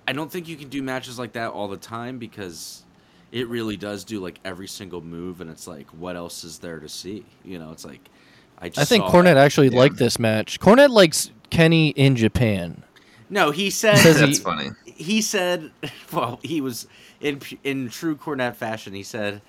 [0.07, 2.83] I don't think you can do matches like that all the time because
[3.31, 6.79] it really does do like every single move, and it's like, what else is there
[6.79, 7.23] to see?
[7.45, 8.09] You know, it's like
[8.57, 9.37] I just I think Cornette it.
[9.37, 9.77] actually Yeah.
[9.77, 10.59] liked this match.
[10.59, 12.83] Cornette likes Kenny in Japan.
[13.29, 14.69] No, he said Says he- That's funny.
[14.85, 15.71] he said,
[16.13, 16.87] well, he was
[17.21, 18.93] in in true Cornette fashion.
[18.93, 19.41] He said,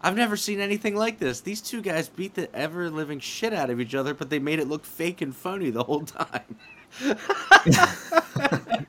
[0.00, 1.40] "I've never seen anything like this.
[1.40, 4.58] These two guys beat the ever living shit out of each other, but they made
[4.58, 6.56] it look fake and phony the whole time."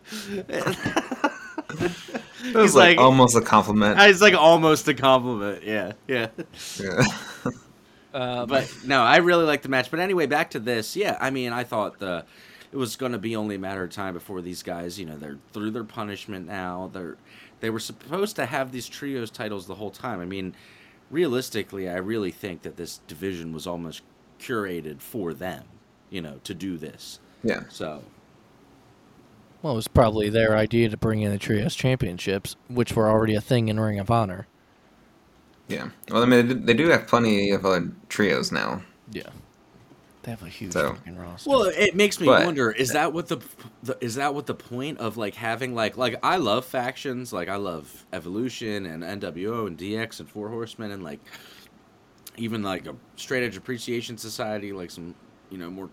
[2.43, 3.99] It was He's like, like- almost a compliment.
[4.01, 5.63] It's like almost a compliment.
[5.63, 6.27] Yeah, yeah.
[6.79, 7.01] Yeah.
[8.13, 9.91] Uh, But no, I really like the match.
[9.91, 10.95] But anyway, back to this.
[10.95, 12.23] Yeah, I mean, I thought the
[12.71, 15.17] it was going to be only a matter of time before these guys, you know,
[15.17, 16.89] they're through their punishment now.
[16.93, 17.17] They're
[17.59, 20.19] they were supposed to have these trios titles the whole time.
[20.19, 20.53] I mean,
[21.09, 24.03] realistically, I really think that this division was almost
[24.39, 25.63] curated for them,
[26.09, 27.19] you know, to do this.
[27.43, 27.63] yeah.
[27.69, 28.03] So
[29.63, 33.33] well, it was probably their idea to bring in the trios championships, which were already
[33.33, 34.45] a thing in Ring of Honor.
[35.67, 35.89] Yeah.
[36.11, 38.83] Well, I mean, they do- they do have plenty of uh, trios now.
[39.11, 39.29] Yeah,
[40.27, 41.49] they have a huge So- fucking roster.
[41.49, 43.37] Well, it makes me But- wonder: is that what the,
[43.81, 47.47] the is that what the point of like having like like I love factions, like
[47.47, 51.21] I love Evolution and NWO and DX and Four Horsemen and like
[52.35, 55.15] even like a Straight Edge Appreciation Society, like some
[55.49, 55.89] you know more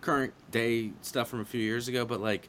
[0.00, 2.04] current day stuff from a few years ago.
[2.04, 2.48] But like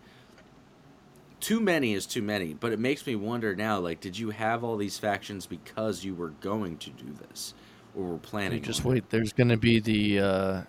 [1.39, 2.55] too many is too many.
[2.55, 6.15] But it makes me wonder now: like, did you have all these factions because you
[6.15, 7.53] were going to do this,
[7.95, 8.61] or were planning?
[8.61, 8.93] just on it?
[8.93, 9.09] wait.
[9.09, 10.61] There's going to be the uh,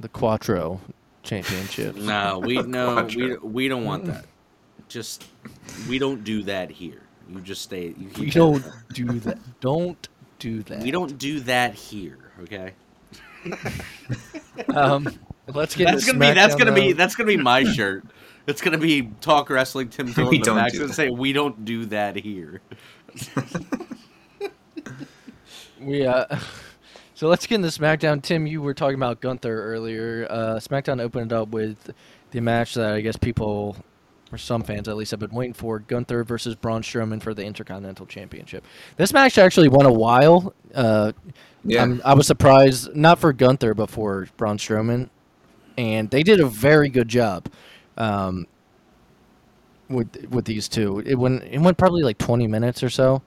[0.00, 0.80] the Quattro
[1.22, 1.98] championships.
[2.02, 4.24] No, we no, we we don't want that.
[4.88, 5.26] Just
[5.88, 7.02] we don't do that here.
[7.30, 7.94] You just stay.
[7.96, 9.38] You keep we that- don't do that.
[9.60, 10.82] Don't do that.
[10.82, 12.18] We don't do that here.
[12.42, 12.72] Okay.
[14.74, 15.08] Um,
[15.48, 15.86] let's get.
[15.86, 16.32] That's gonna be.
[16.32, 16.92] That's gonna be.
[16.92, 18.04] That's gonna be my shirt.
[18.46, 19.88] It's gonna be talk wrestling.
[19.88, 20.94] Tim We Phillips don't Max do and that.
[20.94, 22.60] say we don't do that here.
[25.80, 26.26] We uh,
[27.22, 28.20] so let's get into SmackDown.
[28.20, 30.26] Tim, you were talking about Gunther earlier.
[30.28, 31.94] Uh, SmackDown opened up with
[32.32, 33.76] the match that I guess people,
[34.32, 37.44] or some fans at least, have been waiting for: Gunther versus Braun Strowman for the
[37.44, 38.64] Intercontinental Championship.
[38.96, 40.52] This match actually went a while.
[40.74, 41.12] Uh,
[41.62, 41.82] Yeah.
[41.82, 45.08] I'm- I was surprised, not for Gunther, but for Braun Strowman,
[45.78, 47.46] and they did a very good job.
[47.96, 48.48] Um,
[49.88, 53.22] with with these two, it went it went probably like 20 minutes or so.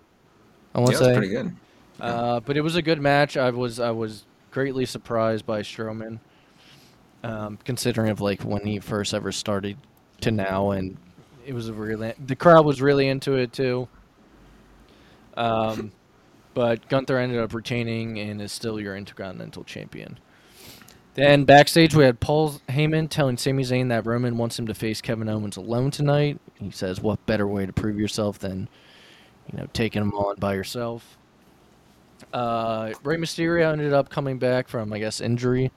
[0.74, 1.18] I want yeah, to was say.
[1.18, 1.56] pretty good.
[2.00, 3.38] Uh, but it was a good match.
[3.38, 6.20] I was I was greatly surprised by Strowman,
[7.24, 9.78] um, considering of like when he first ever started
[10.22, 10.98] to now, and
[11.46, 13.88] it was really the crowd was really into it too.
[15.38, 15.92] Um,
[16.54, 20.18] but Gunther ended up retaining and is still your Intercontinental Champion.
[21.14, 25.00] Then backstage we had Paul Heyman telling Sami Zayn that Roman wants him to face
[25.00, 26.40] Kevin Owens alone tonight.
[26.56, 28.68] He says, "What better way to prove yourself than,
[29.50, 31.18] you know, taking him on by yourself?"
[32.34, 35.72] Uh, Rey Mysterio ended up coming back from, I guess, injury,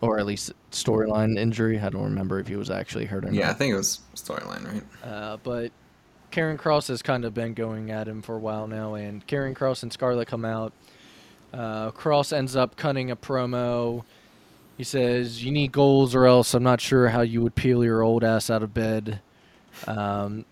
[0.00, 1.78] or at least storyline injury.
[1.78, 3.34] I don't remember if he was actually hurt or not.
[3.34, 4.82] Yeah, I think it was storyline, right?
[5.04, 5.72] Uh, but
[6.32, 9.54] Karrion Cross has kind of been going at him for a while now, and Karrion
[9.54, 10.72] Cross and Scarlett come out.
[11.52, 14.04] Uh, Cross ends up cutting a promo.
[14.76, 18.02] He says, "You need goals, or else I'm not sure how you would peel your
[18.02, 19.20] old ass out of bed."
[19.86, 20.44] Um,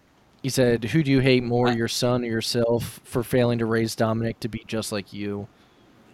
[0.45, 3.97] he said, "Who do you hate more, your son or yourself, for failing to raise
[3.97, 5.49] Dominic to be just like you?"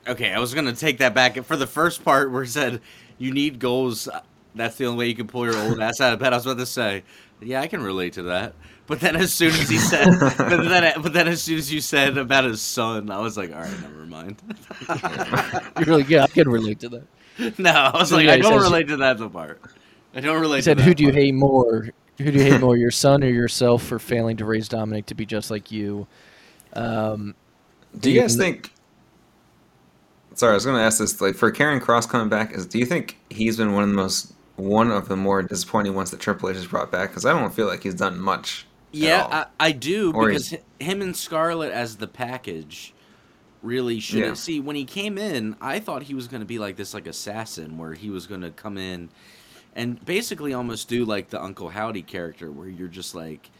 [0.06, 2.80] Okay, I was gonna take that back for the first part where it said
[3.18, 4.06] you need goals.
[4.06, 4.20] Uh,
[4.54, 6.32] that's the only way you can pull your old ass out of bed.
[6.32, 7.02] I was about to say,
[7.40, 8.54] yeah, I can relate to that.
[8.86, 11.80] But then as soon as he said, but then but then as soon as you
[11.80, 14.40] said about his son, I was like, all right, never mind.
[15.84, 18.38] You're like, "Yeah, I can relate to that." no, I was So like, yeah, I
[18.38, 19.60] don't says- relate to that the part.
[20.14, 20.58] I don't relate.
[20.58, 21.90] He said, to "Who that do you part." hate more?
[22.20, 25.14] Who do you hate more, your son or yourself, for failing to raise Dominic to
[25.14, 26.06] be just like you?"
[26.74, 27.34] Um,
[27.98, 28.72] Do you guys n- think?
[30.34, 31.20] Sorry, I was going to ask this.
[31.20, 33.94] Like for Karrion Cross coming back, is do you think he's been one of the
[33.96, 37.10] most one of the more disappointing ones that Triple H has brought back?
[37.10, 38.66] Because I don't feel like he's done much.
[38.92, 42.92] Yeah, I, I do Or because he's- him and Scarlett as the package
[43.62, 44.34] really should Yeah.
[44.34, 45.54] see when he came in.
[45.60, 48.40] I thought he was going to be like this, like assassin, where he was going
[48.40, 49.10] to come in
[49.76, 53.50] and basically almost do like the Uncle Howdy character, where you're just like,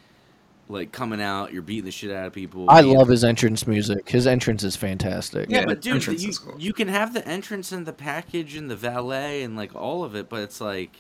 [0.69, 2.69] like coming out, you're beating the shit out of people.
[2.71, 4.09] I being- love his entrance music.
[4.09, 5.49] His entrance is fantastic.
[5.51, 6.61] Yeah, Yeah, but dude, entrance you, cool.
[6.61, 10.15] you can have the entrance and the package and the valet and like all of
[10.15, 10.97] it, but it's like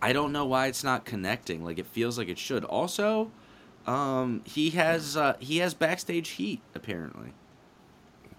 [0.00, 1.62] I don't know why it's not connecting.
[1.64, 2.64] Like it feels like it should.
[2.64, 3.30] Also,
[3.86, 7.32] um, he has uh, he has backstage heat apparently.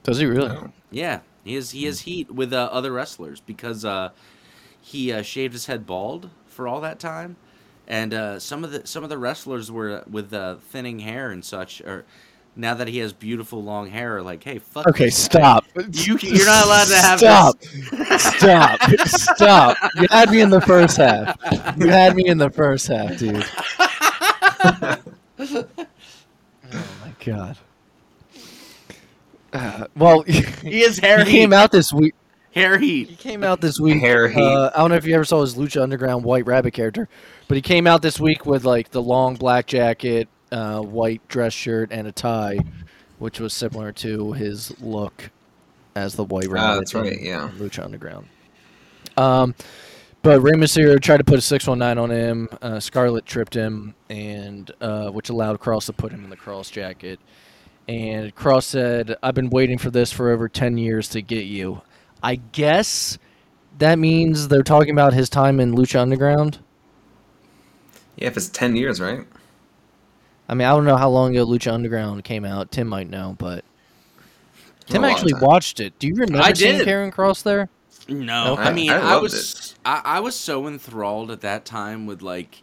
[0.04, 0.58] Does he really?
[0.92, 4.10] Yeah, he has he has heat with uh, other wrestlers because uh,
[4.84, 7.38] he uh, shaved his head bald for all that time,
[7.88, 11.44] and uh, some of the some of the wrestlers were with uh, thinning hair and
[11.44, 11.80] such.
[11.82, 12.04] Or
[12.56, 14.86] now that he has beautiful long hair, are like, hey, fuck.
[14.88, 15.10] Okay, guy.
[15.10, 15.66] stop.
[15.76, 17.60] You you're not allowed to have stop.
[17.60, 18.24] this.
[18.24, 18.80] Stop.
[19.08, 19.78] Stop.
[19.96, 21.38] You had me in the first half.
[21.78, 23.46] You had me in the first half, dude.
[25.40, 25.68] oh
[27.02, 27.58] my god.
[29.54, 31.32] Uh, well, he is has hair heat.
[31.32, 32.16] came out this week.
[32.54, 33.10] Hair Heat.
[33.10, 34.00] He came out this week.
[34.00, 34.42] Hair heat.
[34.42, 37.10] Uh, I don't know if you ever saw his Lucha Underground White Rabbit character,
[37.48, 41.54] but he came out this week with like the long black jacket, uh, white dress
[41.54, 42.60] shirt, and a tie,
[43.20, 45.32] which was similar to his look
[45.96, 46.68] as the White Rabbit.
[46.68, 47.50] Ah, that's right, yeah.
[47.58, 48.28] Lucha Underground.
[49.18, 49.56] Um,
[50.22, 52.50] but Rey Mysterio tried to put a six one nine on him.
[52.62, 56.72] Uh, Scarlett tripped him, and uh, which allowed Cross to put him in the Cross
[56.72, 57.20] jacket.
[57.88, 61.82] And Cross said, "I've been waiting for this for over ten years to get you."
[62.24, 63.18] I guess
[63.80, 66.60] that means they're talking about his time in Lucha Underground.
[68.16, 69.26] Yeah, if it's ten years, right?
[70.48, 72.72] I mean, I don't know how long ago Lucha Underground came out.
[72.72, 73.66] Tim might know, but
[74.86, 75.98] Tim actually watched it.
[76.00, 76.88] Do you remember I seeing did.
[76.88, 77.70] Karrion Cross there?
[78.08, 78.64] No, Okay.
[78.64, 82.62] I mean, I I, was I, I was so enthralled at that time with like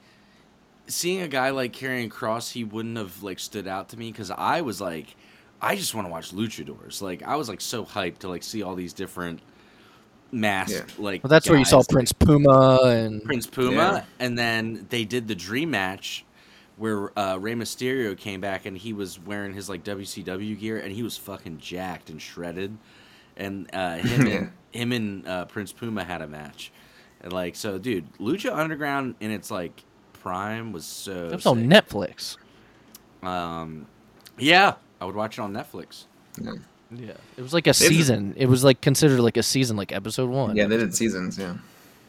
[0.86, 2.52] seeing a guy like Karrion Cross.
[2.52, 5.16] He wouldn't have like stood out to me because I was like,
[5.60, 7.00] I just want to watch luchadors.
[7.02, 9.40] Like I was like so hyped to like see all these different
[10.32, 11.22] masked like.
[11.22, 11.86] Well, that's where you saw guys.
[11.88, 14.04] Prince Puma and Prince Puma, Yeah.
[14.18, 16.24] and then they did the dream match
[16.76, 20.90] where uh, Rey Mysterio came back and he was wearing his like WCW gear and
[20.92, 22.76] he was fucking jacked and shredded,
[23.36, 24.34] and uh, him Yeah.
[24.36, 26.72] and him and uh, Prince Puma had a match,
[27.22, 29.82] and like so, dude, Lucha Underground in its like
[30.14, 31.26] prime was so.
[31.28, 31.64] it was on.
[31.68, 32.36] Netflix.
[33.22, 33.86] Um,
[34.38, 36.04] yeah, I would watch it on Netflix.
[36.40, 36.52] Yeah.
[36.92, 38.34] Yeah, it was like a They did- season.
[38.36, 40.56] It was like considered like a season, like episode one.
[40.56, 41.38] Yeah, they did seasons.
[41.38, 41.54] Yeah,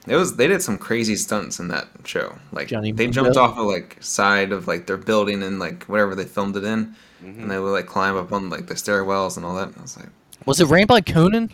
[0.07, 0.35] it was.
[0.37, 2.35] They did some crazy stunts in that show.
[2.51, 3.23] Like Johnny they Mundo?
[3.23, 6.63] jumped off of like side of like their building and like whatever they filmed it
[6.63, 7.41] in, Mm-hmm.
[7.43, 9.69] and they would like climb up on like the stairwells and all that.
[9.77, 10.09] I was like,
[10.45, 11.51] Was it ran by Konnan,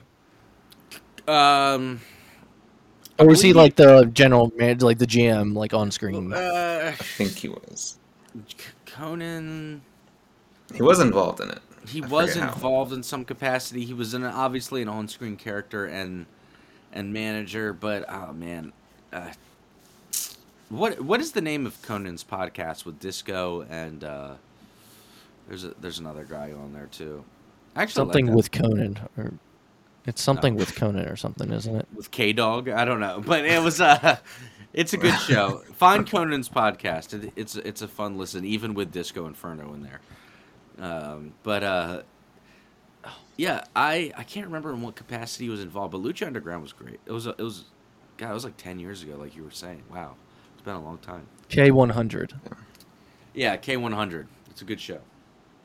[1.28, 2.00] Um,
[3.20, 6.32] or was he like the general manager, like the GM, like on screen?
[6.32, 7.98] uh, I think he was.
[8.86, 9.82] Konnan.
[10.74, 11.60] He was involved in it.
[11.88, 12.54] He I was forget how.
[12.56, 13.86] involved in some capacity.
[13.86, 16.26] He was an obviously an on-screen character and
[16.94, 18.74] and manager, but oh man,
[19.14, 19.32] uh,
[20.70, 24.34] what what is the name of Konnan's podcast with Disco and uh,
[25.48, 27.24] there's a, there's another guy on there too.
[27.76, 28.36] Actually, something that.
[28.36, 29.34] with Konnan, or
[30.06, 30.60] it's something No.
[30.60, 31.88] with Konnan or something, isn't it?
[31.96, 32.70] with K Dog.
[32.70, 34.18] I don't know, but it was uh
[34.74, 35.60] it's a good show.
[35.74, 37.14] Find Konnan's podcast.
[37.24, 40.02] It, it's it's a fun listen, even with Disco Inferno in there.
[40.80, 42.02] Um, but uh,
[43.38, 46.74] yeah, I I can't remember in what capacity he was involved, but Lucha Underground was
[46.74, 47.00] great.
[47.06, 47.66] It was a, it was,
[48.18, 49.84] God, it was like ten years ago, like you were saying.
[49.92, 50.16] Wow,
[50.54, 51.28] it's been a long time.
[51.50, 52.34] K one hundred
[53.34, 54.28] Yeah, K one hundred.
[54.50, 55.00] It's a good show.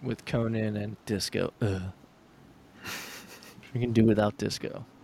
[0.03, 1.53] with Konnan and Disco.
[1.63, 1.83] Ugh.
[3.75, 4.85] We can do without Disco.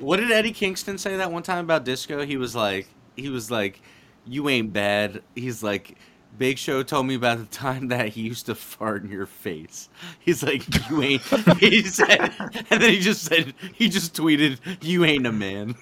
[0.00, 2.24] What did Eddie Kingston say that one time about disco?
[2.24, 3.80] He was like, he was like,
[4.26, 5.96] "You ain't bad." He's like,
[6.36, 9.88] Big Show told me about the time that he used to fart in your face.
[10.20, 11.22] He's like, "You ain't."
[11.58, 12.32] He said,
[12.70, 15.74] and then he just said, he just tweeted, "You ain't a man."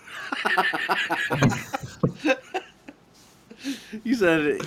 [4.05, 4.61] he said,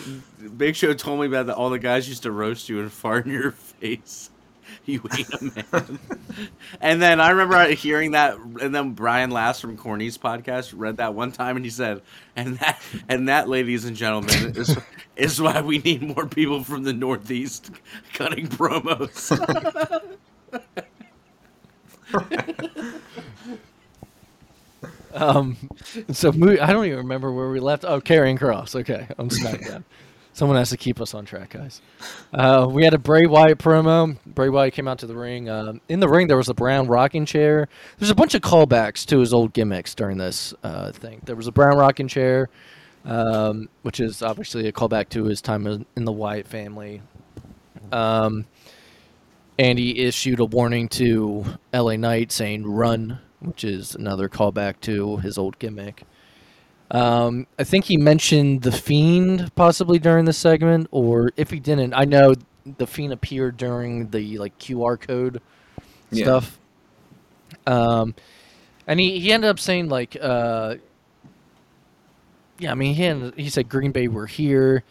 [0.57, 1.55] "Big Show told me about that.
[1.55, 3.51] All the guys used to roast you and fart in your
[3.81, 4.29] face."
[4.85, 5.99] You ain't a man.
[6.81, 11.13] and then I remember hearing that, and then Brian Last from Corny's podcast read that
[11.13, 12.01] one time, and he said,
[12.35, 14.75] "And that, and that, ladies and gentlemen, is
[15.15, 17.69] is why we need more people from the Northeast
[18.13, 19.29] cutting promos."
[25.11, 25.57] Um,
[26.11, 27.83] so I don't even remember where we left.
[27.83, 28.75] Oh, Karrion Cross.
[28.75, 29.83] Okay, on SmackDown.
[30.39, 31.81] Someone has to keep us on track, guys.
[32.33, 34.17] Uh, we had a Bray Wyatt promo.
[34.25, 35.49] Bray Wyatt came out to the ring.
[35.49, 37.67] Um, in the ring, there was a brown rocking chair.
[37.97, 41.19] There's a bunch of callbacks to his old gimmicks during this uh, thing.
[41.25, 42.47] There was a brown rocking chair,
[43.03, 47.01] um, which is obviously a callback to his time in in the Wyatt family.
[47.91, 48.45] Um,
[49.57, 55.17] and he issued a warning to LA Knight saying "run," which is another callback to
[55.17, 56.03] his old gimmick.
[56.91, 61.93] Um, I think he mentioned the Fiend possibly during the segment, or if he didn't,
[61.93, 62.33] I know
[62.77, 65.41] the Fiend appeared during the like QR code
[66.11, 66.23] Yeah.
[66.23, 66.59] stuff.
[67.67, 68.15] Um,
[68.87, 70.75] and he, he ended up saying like, uh,
[72.57, 74.83] yeah, I mean he ended, he said Green Bay we're here.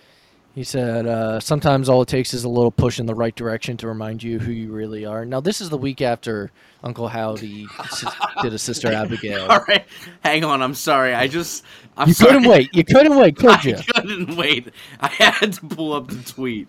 [0.59, 3.77] He said uh, sometimes all it takes is a little push in the right direction
[3.77, 5.25] to remind you who you really are.
[5.25, 6.51] Now this is the week after
[6.83, 8.05] Uncle Howdy s-
[8.43, 9.47] did a Sister Abigail.
[9.51, 9.85] All right,
[10.25, 10.61] hang on.
[10.61, 11.15] I'm sorry.
[11.15, 11.63] I just
[11.97, 12.33] I'm You sorry.
[12.33, 12.75] couldn't wait.
[12.75, 13.77] You couldn't wait, could you?
[13.77, 14.71] I couldn't wait.
[14.99, 16.67] I had to pull up the tweet.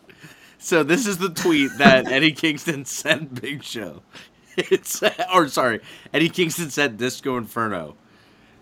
[0.59, 4.03] So this is the tweet that Eddie Kingston sent Big Show.
[4.55, 5.01] It's
[5.33, 5.79] or sorry,
[6.13, 7.95] Eddie Kingston sent Disco Inferno.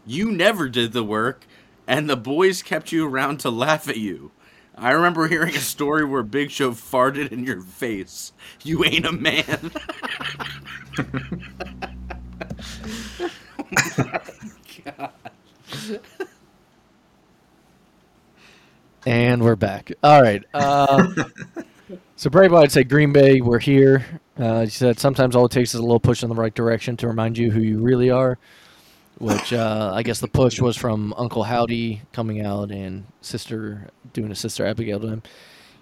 [0.05, 1.45] You never did the work,
[1.85, 4.31] and the boys kept you around to laugh at you.
[4.77, 8.31] I remember hearing a story where Big Show farted in your face.
[8.63, 9.71] You ain't a man.
[14.85, 15.11] God.
[19.05, 19.89] And we're back.
[20.03, 20.43] All right.
[20.53, 21.07] Uh,
[22.17, 24.05] so Bray Wyatt said, "Green Bay, we're here."
[24.37, 26.97] Uh, he said, "Sometimes all it takes is a little push in the right direction
[26.97, 28.37] to remind you who you really are."
[29.19, 34.31] Which uh, I guess the push was from Uncle Howdy coming out and sister doing
[34.31, 35.23] a sister Abigail to him.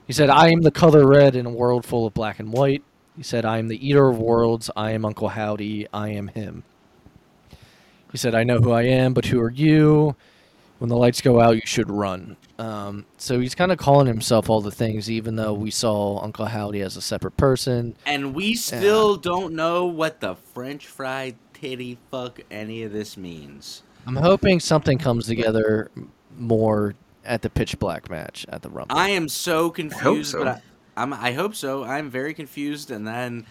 [0.07, 2.83] He said, "I am the color red in a world full of black and white."
[3.17, 4.69] He said, "I am the eater of worlds.
[4.75, 5.87] I am Uncle Howdy.
[5.93, 6.63] I am him."
[8.11, 10.15] He said, "I know who I am, but who are you?"
[10.79, 12.35] when the lights go out, you should run.
[12.59, 16.45] Um, so he's kind of calling himself all the things, even though we saw Uncle
[16.45, 17.95] Howdy as a separate person.
[18.05, 21.35] And we still don't know what the French fried
[21.69, 23.83] titty fuck any of this means.
[24.07, 25.89] I'm hoping something comes together
[26.37, 26.93] more
[27.23, 28.95] at the pitch black match at the Rumble.
[28.95, 30.39] I am so confused, so.
[30.43, 30.61] but I,
[30.97, 31.83] I'm, I hope so.
[31.83, 33.45] I'm very confused, and then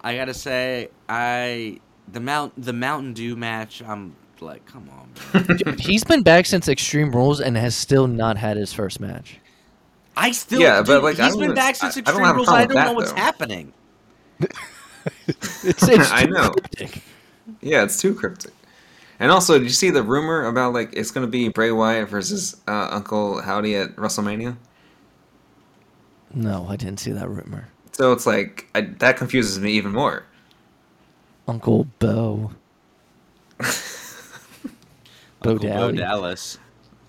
[0.00, 1.78] I gotta say, I
[2.10, 3.82] the mount the Mountain Dew match.
[3.86, 5.76] I'm like, come on, man.
[5.78, 9.38] he's been back since Extreme Rules and has still not had his first match.
[10.16, 12.02] I still, Yeah, but, dude, like, I he's don't been even- back since I- I
[12.02, 12.48] don't Extreme have Rules.
[12.48, 13.16] I don't with know that, what's though.
[13.16, 13.72] happening.
[14.40, 14.58] It's,
[15.64, 16.54] it's I too know.
[17.44, 17.70] Cryptic.
[17.70, 18.52] Yeah, it's too cryptic.
[19.18, 22.60] And also, did you see the rumor about like it's gonna be Bray Wyatt versus
[22.66, 24.56] uh, Uncle Howdy at WrestleMania?
[26.34, 27.68] No, I didn't see that rumor.
[27.92, 30.24] So it's like I, that confuses me even more.
[31.46, 32.52] Uncle Bo.
[33.58, 33.64] Bo
[35.50, 36.58] Uncle Bo Dallas.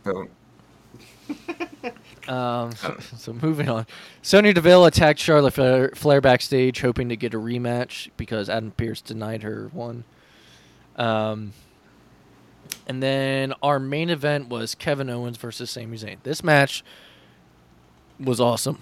[0.03, 0.27] So,
[2.27, 2.71] Um,
[3.17, 3.85] so moving on,
[4.21, 9.01] Sonya Deville attacked Charlotte Flair, Flair backstage, hoping to get a rematch because Adam Pearce
[9.01, 10.05] denied her one.
[10.95, 11.53] Um,
[12.87, 16.17] and then our main event was Kevin Owens versus Sami Zayn.
[16.23, 16.83] This match
[18.19, 18.79] was awesome.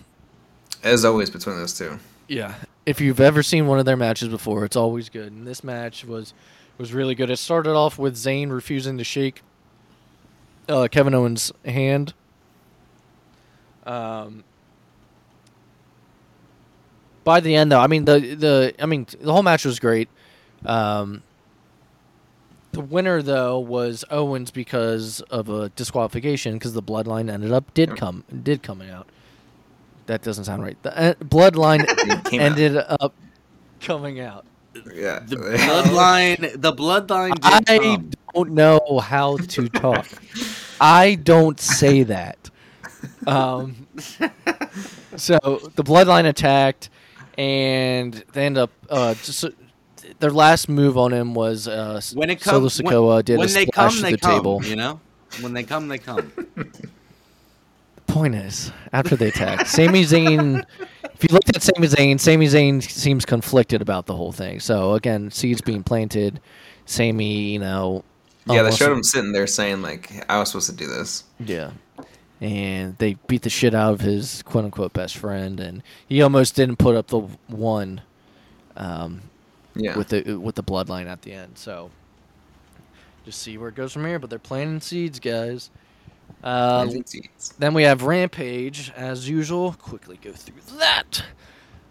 [0.84, 2.00] as always between those two.
[2.28, 2.56] Yeah,
[2.86, 5.32] if you've ever seen one of their matches before, it's always good.
[5.32, 6.34] And this match was
[6.78, 7.30] was really good.
[7.30, 9.42] It started off with Zayn refusing to shake
[10.68, 12.14] uh, Kevin Owens' hand.
[13.86, 14.44] Um,
[17.24, 20.10] by the end, though, I mean the the I mean the whole match was great.
[20.66, 21.24] Um,
[22.72, 27.96] the winner though was Owens because of a disqualification because the bloodline ended up did
[27.96, 29.08] come did coming out.
[30.08, 30.82] That doesn't sound right.
[30.84, 32.46] The uh, bloodline It came out.
[32.52, 33.14] ended up
[33.80, 34.46] coming out.
[34.94, 35.20] Yeah.
[35.20, 36.62] The bloodline.
[36.62, 37.38] The bloodline.
[37.44, 38.12] I come.
[38.34, 40.08] don't know how to talk.
[40.80, 42.50] I don't say that.
[43.28, 43.88] Um,
[45.16, 45.38] so
[45.76, 46.90] the bloodline attacked,
[47.38, 49.46] and they end up uh, just
[50.20, 53.52] their last move on him was uh, when it Solo comes, Sikoa did when a
[53.52, 54.32] they splash come, to they the come.
[54.38, 54.64] table.
[54.64, 55.00] You know,
[55.42, 56.32] when they come, they come.
[56.56, 60.64] the Point is, after they attack, Sami Zayn.
[61.04, 64.60] If you look at Sami Zayn, Sami Zayn seems conflicted about the whole thing.
[64.60, 66.42] So again, seeds being planted.
[66.86, 68.04] Sami, you know.
[68.48, 71.72] yeah, they showed him sitting there saying like, "I was supposed to do this." Yeah.
[72.42, 76.56] And they beat the shit out of his quote unquote best friend, and he almost
[76.56, 78.02] didn't put up the one
[78.76, 79.22] um,
[79.76, 79.98] Yeah.
[79.98, 81.58] with the with the bloodline at the end.
[81.58, 81.92] So
[83.26, 84.20] just see where it goes from here.
[84.20, 85.70] But they're planting seeds, guys.
[86.44, 86.88] Uh,
[87.60, 89.74] then we have Rampage as usual.
[89.74, 91.24] Quickly go through that.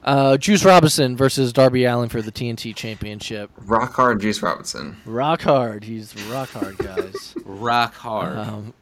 [0.03, 3.51] Uh, Juice Robinson versus Darby Allin for the TNT Championship.
[3.59, 4.97] Rock hard Juice Robinson.
[5.05, 5.85] Rock hard.
[5.85, 7.35] He's rock hard, guys.
[7.45, 8.39] Rock hard.
[8.39, 8.73] um,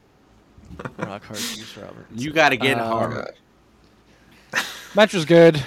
[0.97, 2.07] rock hard, Juice Robinson.
[2.15, 3.35] you got to get uh, hard.
[4.95, 5.63] Match was good.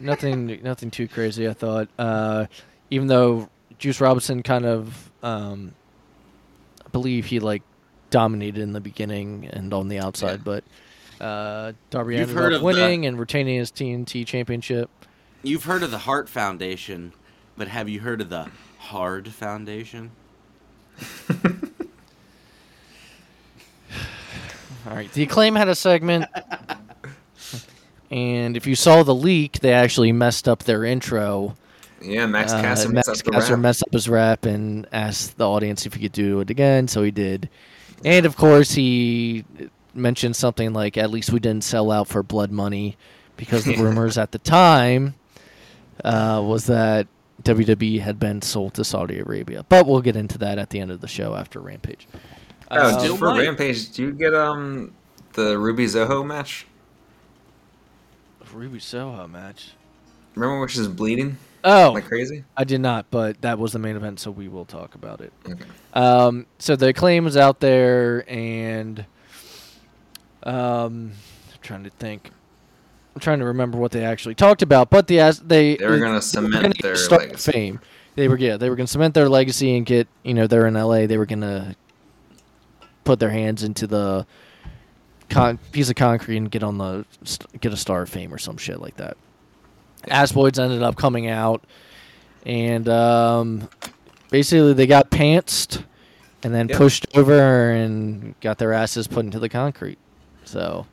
[0.00, 1.48] Nothing, nothing too crazy.
[1.48, 2.46] I thought, uh,
[2.90, 5.74] even though Juice Robinson kind of, um,
[6.84, 7.62] I believe he like
[8.10, 10.64] dominated in the beginning and on the outside, but
[11.20, 14.90] uh, Darby You've ended heard up of the- winning and retaining his TNT championship.
[15.42, 17.12] You've heard of the Heart Foundation,
[17.56, 20.10] but have you heard of the Hard Foundation?
[24.86, 25.12] All right.
[25.12, 26.26] The acclaim had a segment,
[28.10, 31.56] and if you saw the leak, they actually messed up their intro.
[32.00, 33.16] Yeah, Max Uh, Max messed up
[33.48, 36.88] the messed up his rap and asked the audience if he could do it again,
[36.88, 37.48] so he did.
[38.04, 39.44] And of course, he
[39.94, 42.96] mentioned something like, "At least we didn't sell out for blood money,"
[43.36, 45.14] because the rumors at the time
[46.04, 47.06] uh, was that
[47.42, 49.64] WWE had been sold to Saudi Arabia.
[49.68, 52.06] But we'll get into that at the end of the show after Rampage.
[52.70, 53.28] Oh, Uh, for.
[53.28, 54.92] Rampage, do you get um
[55.32, 56.66] the Ruby Soho match?
[58.54, 59.72] Ruby Soho match.
[60.34, 62.44] Remember when she's bleeding Oh, like crazy?
[62.56, 65.32] I did not, but that was the main event, so we will talk about it.
[65.48, 65.64] Okay.
[65.94, 69.04] Um, so the claim was out there, and
[70.42, 71.12] um,
[71.52, 72.30] I'm trying to think.
[73.14, 75.98] I'm trying to remember what they actually talked about, but the as they They were
[75.98, 77.50] gonna were cement their legacy.
[77.52, 77.80] fame.
[78.14, 80.74] They were yeah, they were gonna cement their legacy and get you know they're in
[80.74, 81.06] LA.
[81.06, 81.74] They were gonna
[83.04, 84.26] put their hands into the
[85.28, 88.38] con- piece of concrete and get on the st- get a star of fame or
[88.38, 89.16] some shit like that.
[90.08, 91.64] Ass Boys ended up coming out,
[92.44, 93.68] and um,
[94.30, 95.82] basically they got pantsed
[96.42, 96.78] and then Yep.
[96.78, 99.98] pushed over and got their asses put into the concrete.
[100.44, 100.86] So,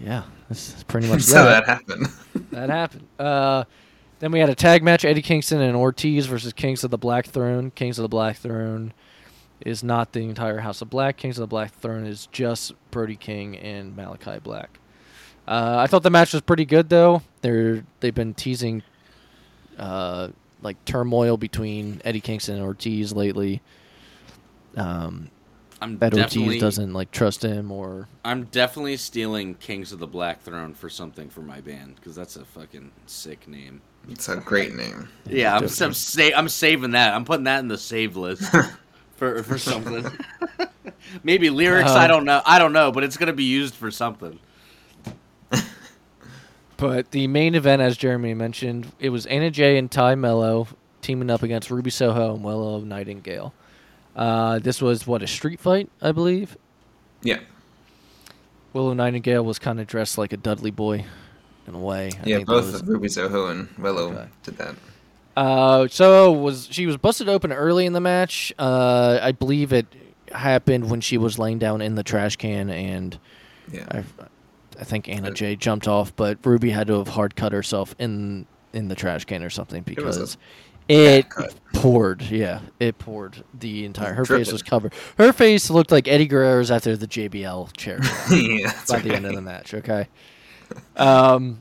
[0.00, 1.66] yeah, that's pretty much so that.
[1.66, 2.06] that happened.
[2.52, 3.06] That happened.
[3.18, 3.64] Uh,
[4.20, 7.26] then we had a tag match: Eddie Kingston and Ortiz versus Kings of the Black
[7.26, 7.70] Throne.
[7.72, 8.94] Kings of the Black Throne
[9.60, 11.16] is not the entire House of Black.
[11.16, 14.78] Kings of the Black Throne is just Brody King and Malachi Black.
[15.46, 17.22] Uh, I thought the match was pretty good, though.
[17.42, 18.82] They're they've been teasing
[19.78, 20.28] uh,
[20.62, 23.60] like turmoil between Eddie Kingston and Ortiz lately.
[24.76, 25.30] Um,
[25.80, 30.06] I'm that definitely Ortiz doesn't like trust him, or I'm definitely stealing Kings of the
[30.06, 33.82] Black Throne for something for my band because that's a fucking sick name.
[34.08, 35.08] it's a great name.
[35.26, 37.12] Yeah, I'm I'm, sa- I'm saving that.
[37.12, 38.50] I'm putting that in the save list
[39.16, 40.04] for for something.
[41.22, 41.90] Maybe lyrics.
[41.90, 42.42] I Uh, don't know.
[42.44, 44.38] I don't know, but it's gonna be used for something.
[46.76, 50.66] But the main event, as Jeremy mentioned, it was Anna Jay and Tay Melo
[51.02, 53.54] teaming up against Ruby Soho and Willow Nightingale.
[54.16, 56.56] Uh, this was what a street fight, I believe.
[57.22, 57.38] Yeah.
[58.72, 61.04] Willow Nightingale was kind of dressed like a Dudley boy,
[61.68, 62.10] in a way.
[62.22, 64.26] I Yeah, think both was- Ruby Soho and Willow Okay.
[64.42, 64.74] did that.
[65.36, 68.52] Uh, so was she was busted open early in the match.
[68.58, 69.86] Uh, I believe it
[70.32, 73.18] happened when she was laying down in the trash can, and
[73.70, 73.86] Yeah.
[73.90, 74.04] I,
[74.80, 78.46] I think Anna Jay jumped off, but Ruby had to have hard cut herself in
[78.72, 80.36] in the trash can or something because
[80.88, 81.54] it cut.
[81.72, 82.22] poured.
[82.22, 84.14] Yeah, it poured the entire.
[84.14, 84.92] Her face was covered.
[85.18, 89.34] Her face looked like Eddie Guerrero's after the JBL chair yeah, by the end of
[89.34, 89.74] the match.
[89.74, 90.08] Okay.
[90.96, 91.60] Um.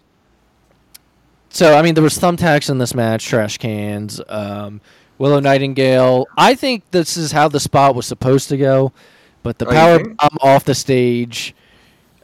[1.53, 4.19] So I mean, there was thumbtacks in this match, trash cans.
[4.27, 4.81] Um,
[5.19, 6.25] Willow Nightingale.
[6.35, 8.91] I think this is how the spot was supposed to go,
[9.43, 11.53] but the Oh, power bomb off the stage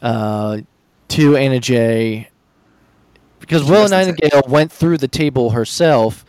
[0.01, 0.61] uh,
[1.09, 2.29] to Anna Jay
[3.39, 6.25] because She Willow missed the ta- Nightingale went through the table herself,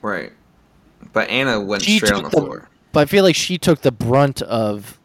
[0.00, 0.32] Right.
[1.12, 2.68] But Anna went She straight on the the- floor.
[2.92, 4.98] but I feel like she took the brunt of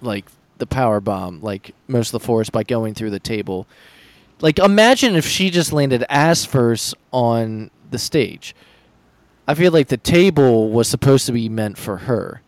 [0.00, 0.24] like
[0.58, 3.68] the power bomb, like most of the force by going through the table.
[4.42, 8.54] Like imagine if she just landed ass first on the stage.
[9.48, 12.42] I feel like the table was supposed to be meant for her.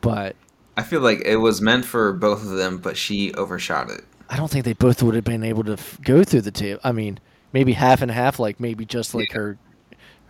[0.00, 0.36] But
[0.76, 4.02] I feel like it was meant for both of them, but she overshot it.
[4.30, 6.80] I don't think they both would have been able to f- go through the table.
[6.84, 7.18] I mean,
[7.52, 9.38] maybe half and half, like maybe just like Yeah.
[9.38, 9.58] her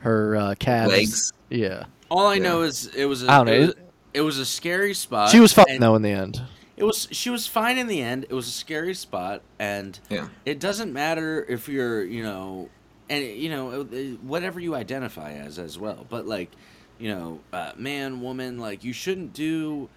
[0.01, 0.93] her uh, calves.
[0.93, 1.33] Legs.
[1.51, 1.85] Yeah.
[2.11, 2.43] All I Yeah.
[2.45, 3.25] know is it was.
[3.25, 3.53] A, I don't know.
[3.53, 3.75] It was,
[4.15, 5.31] it was a scary spot.
[5.31, 6.41] she was fine though in the end.
[6.79, 7.09] It was.
[7.11, 8.25] She was fine in the end.
[8.29, 10.29] It was a scary spot, and Yeah.
[10.45, 12.69] it doesn't matter if you're, you know,
[13.11, 13.85] and you know
[14.23, 16.07] whatever you identify as as well.
[16.09, 16.51] But like,
[16.99, 19.89] you know, uh, man, woman, like you shouldn't do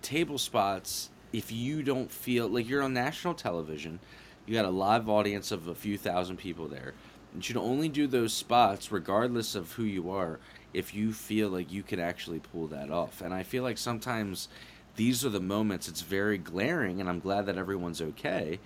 [0.00, 4.00] table spots if you don't feel like you're on national television.
[4.46, 6.94] You got a live audience of a few thousand people there.
[7.34, 10.38] You should only do those spots, regardless of who you are,
[10.74, 13.22] if you feel like you can actually pull that off.
[13.22, 14.48] And I feel like sometimes
[14.96, 18.58] these are the moments it's very glaring, and I'm glad that everyone's okay.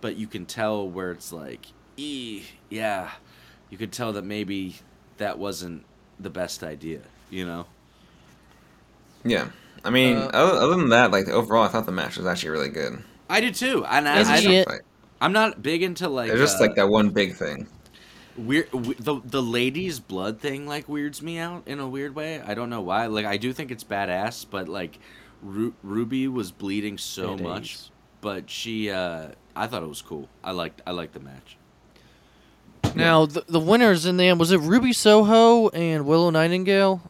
[0.00, 1.66] But you can tell where it's like,
[1.96, 3.10] ee, yeah,
[3.70, 4.76] you could tell that maybe
[5.18, 5.84] that wasn't
[6.20, 7.00] the best idea,
[7.30, 7.66] you know?
[9.24, 9.48] Yeah.
[9.84, 12.50] I mean, Uh, other, other than that, like overall, I thought the match was actually
[12.50, 13.02] really good.
[13.28, 14.64] I did too, and I, Is I, it- Tough Yeah.
[14.64, 14.80] fight.
[15.20, 17.66] I'm not big into like It's just uh, like that one big thing.
[18.36, 22.38] weird we, the the ladies blood thing like weirds me out in a weird way
[22.42, 24.98] i don't know why like i do think it's badass but like
[25.46, 27.78] Ru- ruby was bleeding so It much
[28.20, 31.56] but she uh i thought it was cool i liked i liked the match
[32.94, 37.00] Now the, the winners in the end was it Ruby Soho and Willow Nightingale?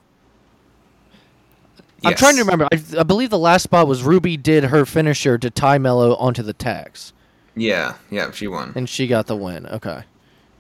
[2.05, 2.69] I'm trying to remember.
[2.73, 6.43] I, I believe the last spot was Ruby did her finisher to Tay Melo onto
[6.43, 7.13] the tags,
[7.57, 8.73] Yeah, yeah, she won.
[8.77, 9.67] and she got the win.
[9.67, 10.05] Okay.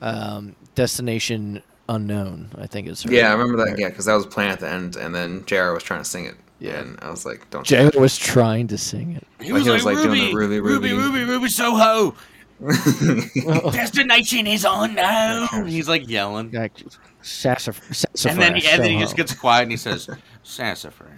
[0.01, 3.12] Um, Destination Unknown, I think is her.
[3.12, 3.79] Yeah, I remember that.
[3.79, 6.24] Yeah, because that was playing at the end, and then JR was trying to sing
[6.24, 6.35] it.
[6.59, 6.81] Yeah.
[6.81, 9.27] and I was like, "Don't." Jay was trying to sing it.
[9.45, 11.19] He Like, he was, like, doing the Ruby, Ruby, Ruby.
[11.19, 12.15] Ruby, Ruby, Soho.
[12.63, 15.67] Oh, Destination is unknown.
[15.67, 16.51] He's like yelling.
[16.53, 16.75] like,
[17.23, 19.17] sassaf- sassafras, And then, he, and then he just oh.
[19.17, 20.09] gets quiet and he says,
[20.43, 21.11] Sassafras.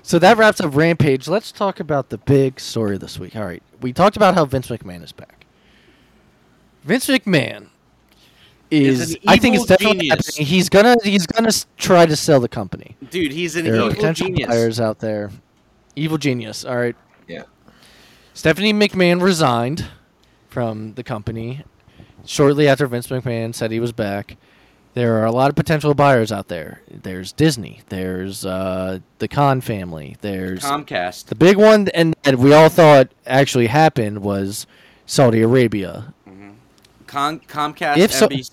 [0.07, 1.27] So that wraps up Rampage.
[1.27, 3.35] Let's talk about the big story this week.
[3.35, 5.45] All right, we talked about how Vince McMahon is back.
[6.85, 7.67] Vince McMahon
[8.69, 10.27] Is is, I think it's definitely genius.
[10.27, 10.45] happening.
[10.47, 12.97] He's gonna he's gonna try to sell the company.
[13.09, 14.47] Dude, he's an There are potential genius.
[14.49, 15.31] buyers out there.
[15.95, 16.65] Evil genius.
[16.65, 16.95] All right.
[17.27, 17.43] Yeah.
[18.33, 19.85] Stephanie McMahon resigned
[20.49, 21.63] from the company
[22.25, 24.35] shortly after Vince McMahon said he was back.
[24.93, 26.81] There are a lot of potential buyers out there.
[26.91, 27.81] There's Disney.
[27.89, 30.17] There's uh, the Khan family.
[30.21, 31.25] There's Comcast.
[31.27, 34.65] the big one, and that we all thought actually happened was
[35.05, 36.13] Saudi Arabia.
[37.05, 38.51] Con- Comcast, If so- NBC,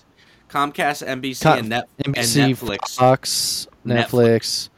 [0.49, 2.95] Comcast, NBC, Com- and, Net- NBC, and Netflix.
[2.95, 4.69] Fox, Netflix.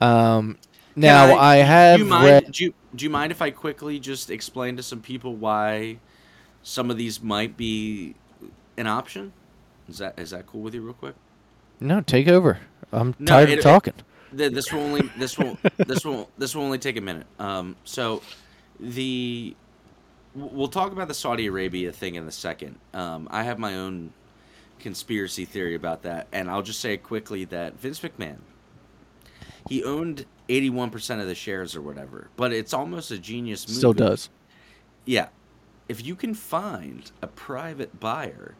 [0.00, 0.04] Netflix.
[0.06, 0.58] Um,
[0.96, 2.52] now I, have do you mind, read.
[2.52, 5.98] Do you, do you mind if I quickly just explain to some people why
[6.62, 8.14] some of these might be
[8.76, 9.32] an option?
[9.88, 11.14] Is that is that cool with you, real quick?
[11.80, 12.58] No, take over.
[12.92, 13.94] I'm No, tired it- of talking.
[14.36, 17.26] Th- This will only this will this will this will only take a minute.
[17.38, 18.22] Um, so
[18.78, 19.54] the
[20.34, 22.78] we'll talk about the Saudi Arabia thing in a second.
[22.94, 24.12] Um, I have my own
[24.80, 28.38] conspiracy theory about that, and I'll just say quickly that Vince McMahon
[29.68, 33.68] he owned eighty one percent of the shares or whatever, but it's almost a genius
[33.68, 33.76] move.
[33.76, 34.28] Still does.
[35.04, 35.28] Yeah.
[35.88, 38.54] If you can find a private buyer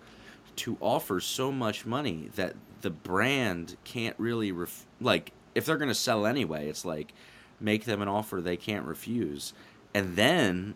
[0.57, 5.89] to offer so much money that the brand can't really ref- like if they're going
[5.89, 7.13] to sell anyway, it's like
[7.61, 9.53] make them an offer they can't refuse.
[9.95, 10.75] And then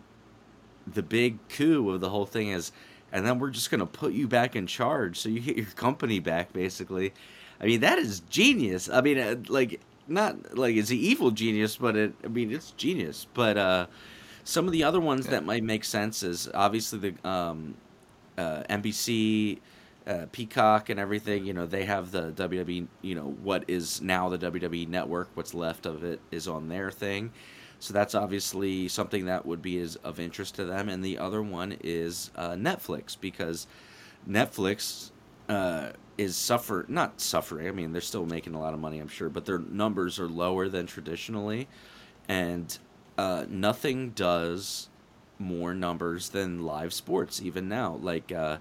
[0.87, 2.71] the big coup of the whole thing is
[3.15, 5.65] and then we're just going to put you back in charge so you get your
[5.67, 7.13] company back basically.
[7.61, 8.89] I mean, that is genius.
[8.89, 12.71] I mean, uh, like not like it's the evil genius, but it I mean, it's
[12.71, 13.25] genius.
[13.33, 13.87] But uh
[14.43, 17.73] some of the other ones that might make sense is obviously the um,
[18.37, 19.59] uh, NBC,
[20.05, 21.45] uh, Peacock, and everything.
[21.45, 22.87] You know, they have the WWE.
[23.01, 25.29] You know, what is now the WWE Network.
[25.33, 27.31] What's left of it is on their thing.
[27.79, 30.89] So that's obviously something that would be is of interest to them.
[30.89, 33.67] And the other one is uh, Netflix because
[34.27, 35.11] Netflix
[35.49, 37.67] uh, is suffer not suffering.
[37.67, 40.27] I mean, they're still making a lot of money, I'm sure, but their numbers are
[40.27, 41.67] lower than traditionally,
[42.27, 42.77] and
[43.17, 44.89] uh, nothing does
[45.37, 47.99] more numbers than live sports even now.
[48.01, 48.57] Like uh,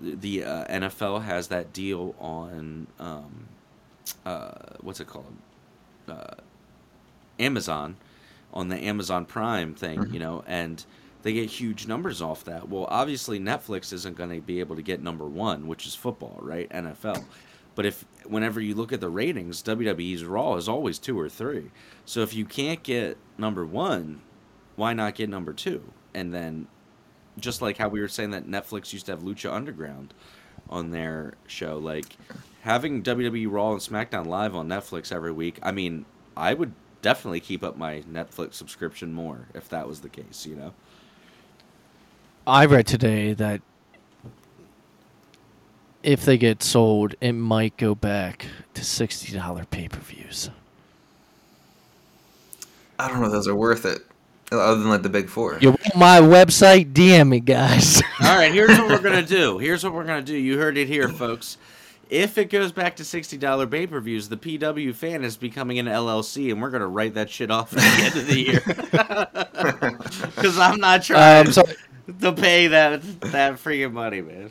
[0.00, 3.48] the uh, NFL has that deal on um,
[4.24, 5.34] uh, what's it called?
[7.38, 7.96] Amazon
[8.54, 10.14] on the Amazon Prime thing, mm-hmm.
[10.14, 10.84] you know, and
[11.22, 12.68] they get huge numbers off that.
[12.68, 16.38] Well, obviously Netflix isn't going to be able to get number 1, which is football,
[16.40, 16.68] right?
[16.70, 17.24] NFL.
[17.74, 21.70] But if whenever you look at the ratings, WWE's Raw is always 2 or 3.
[22.04, 24.20] So if you can't get number 1,
[24.76, 25.82] why not get number 2?
[26.14, 26.68] And then
[27.38, 30.14] just like how we were saying that Netflix used to have Lucha Underground
[30.70, 32.16] on their show, like
[32.60, 35.58] having WWE Raw and SmackDown live on Netflix every week.
[35.62, 36.04] I mean,
[36.36, 36.72] I would
[37.04, 40.72] definitely keep up my Netflix subscription more if that was the case, you know.
[42.46, 43.60] I read today that
[46.02, 50.48] if they get sold, it might go back to sixty dollar pay per views.
[52.98, 54.00] I don't know if those are worth it,
[54.50, 55.58] other than like the big four.
[55.60, 56.94] You want my website?
[56.94, 58.02] DM me, guys.
[58.22, 59.58] All right, here's what we're gonna do.
[59.58, 60.36] Here's what we're gonna do.
[60.36, 61.58] You heard it here, folks.
[62.10, 65.78] If it goes back to sixty dollar pay per views, the PW fan is becoming
[65.78, 68.62] an LLC, and we're gonna write that shit off at the end of the year.
[70.34, 71.62] Because I'm not trying um, so,
[72.20, 74.50] to pay that that freaking money, man.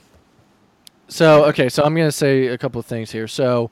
[1.08, 3.28] so okay, so I'm gonna say a couple of things here.
[3.28, 3.70] So,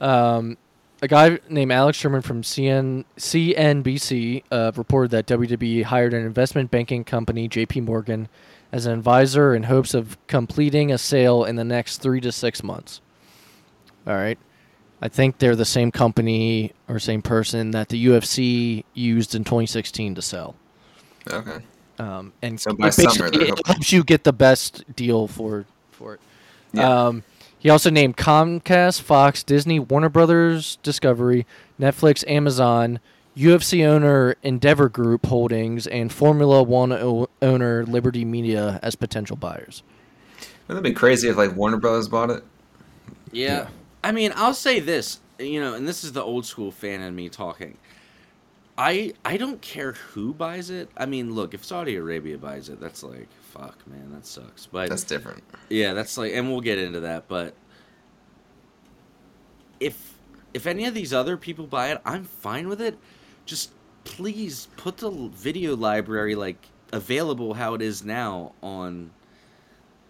[0.00, 0.56] um,
[1.02, 6.70] a guy named Alex Sherman from CN, CNBC uh, reported that WWE hired an investment
[6.70, 7.82] banking company, J.P.
[7.82, 8.28] Morgan,
[8.72, 12.62] as an advisor in hopes of completing a sale in the next three to six
[12.62, 13.00] months.
[14.06, 14.38] All right.
[15.02, 20.14] I think they're the same company or same person that the UFC used in 2016
[20.14, 20.54] to sell.
[21.30, 21.58] Okay.
[21.98, 26.14] Um, and So it summer, basically- it helps you get the best deal for for
[26.14, 26.20] it.
[26.72, 27.06] Yeah.
[27.06, 27.22] Um,
[27.58, 31.46] he also named Comcast, Fox, Disney, Warner Brothers, Discovery,
[31.80, 33.00] Netflix, Amazon,
[33.36, 39.82] UFC owner Endeavor Group Holdings, and Formula One o- owner Liberty Media as potential buyers.
[40.68, 42.44] Wouldn't that be crazy if like Warner Brothers bought it?
[43.32, 43.68] Yeah.
[44.06, 47.16] I mean, I'll say this, you know, and this is the old school fan in
[47.16, 47.76] me talking.
[48.78, 50.90] I I don't care who buys it.
[50.96, 54.66] I mean, look, if Saudi Arabia buys it, that's like fuck, man, that sucks.
[54.66, 55.42] But That's different.
[55.70, 57.26] yeah, that's like, and we'll get into that.
[57.26, 57.54] But
[59.80, 60.14] if
[60.54, 62.96] if any of these other people buy it, I'm fine with it.
[63.44, 63.72] Just
[64.04, 69.10] please put the video library like available how it is now on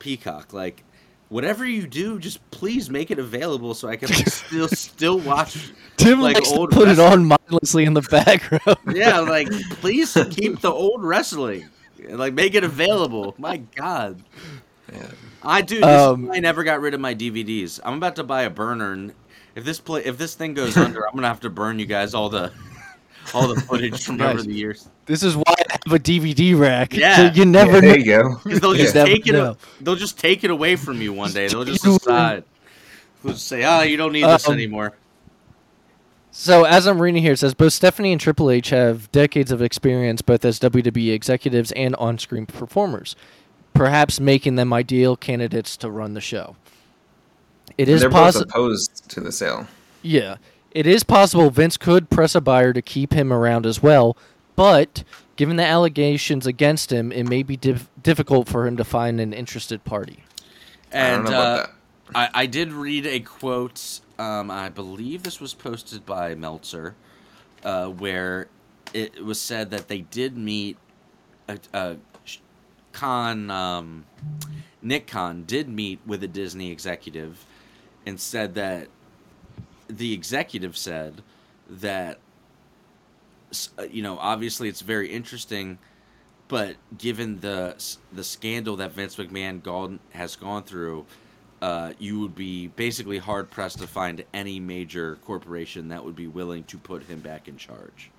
[0.00, 0.52] Peacock.
[0.52, 0.82] Like
[1.28, 5.72] whatever you do, just please make it available so I can like, still still watch.
[5.96, 8.78] Tim Like likes to old put it on mindlessly in the background.
[8.94, 9.50] Yeah, like
[9.80, 11.68] please keep the old wrestling.
[12.08, 13.34] Like make it available.
[13.38, 14.22] My God.
[14.92, 15.10] Yeah.
[15.42, 15.82] I do.
[15.82, 17.80] Um, I never got rid of my DVDs.
[17.84, 19.12] I'm about to buy a burner, and
[19.54, 22.14] if this play, if this thing goes under, I'm gonna have to burn you guys
[22.14, 22.52] all the,
[23.34, 24.88] all the footage from over the years.
[25.06, 25.54] This is why
[25.86, 26.94] I have a DVD rack.
[26.94, 27.16] Yeah.
[27.16, 27.80] So you never Yeah, know.
[27.80, 28.40] there you go.
[28.44, 29.32] They'll just never take it.
[29.32, 29.56] know.
[29.80, 31.48] They'll just take it away from you one day.
[31.48, 32.44] They'll just decide.
[33.22, 34.94] They'll just say, "Ah, you don't need this Um, anymore."
[36.30, 39.62] So as I'm reading here, it says both Stephanie and Triple H have decades of
[39.62, 43.16] experience both as WWE executives and on-screen performers,
[43.72, 46.56] perhaps making them ideal candidates to run the show.
[47.78, 48.50] It is They're both possible.
[48.50, 49.66] opposed to the sale.
[50.02, 50.36] Yeah,
[50.72, 54.14] it is possible Vince could press a buyer to keep him around as well,
[54.56, 55.04] but
[55.36, 59.32] given the allegations against him, it may be dif- difficult for him to find an
[59.32, 60.24] interested party.
[60.98, 61.70] I don't And know about uh, that.
[62.14, 64.00] I, I did read a quote.
[64.18, 66.94] Um, I believe this was posted by Meltzer,
[67.64, 68.48] uh, where
[68.94, 70.78] it was said that they did meet.
[71.48, 72.38] Uh, uh, Sh-
[72.92, 74.06] Khan, um,
[74.82, 77.44] Nick Khan did meet with a Disney executive,
[78.06, 78.88] and said that
[79.88, 81.22] the executive said
[81.68, 82.25] that s- uh,
[83.90, 85.78] you know obviously it's very interesting
[86.48, 87.74] but given the
[88.12, 91.06] the scandal that Vince McMahon gone, has gone through,
[91.60, 96.26] uh, you would be basically hard pressed to find any major corporation that would be
[96.26, 98.10] willing to put him back in charge.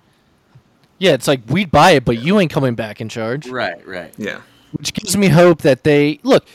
[0.98, 3.46] Yeah, it's like we'd buy it, but you ain't coming back in charge.
[3.48, 4.12] Right, right.
[4.18, 4.40] Yeah.
[4.72, 6.46] which gives me hope that they look.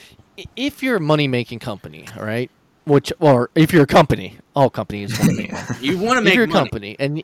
[0.55, 2.51] If you're a money making company, all right,
[2.85, 5.65] which or if you're a company, all companies want to make money.
[5.79, 6.59] You want to if make you're a money.
[6.59, 7.23] company and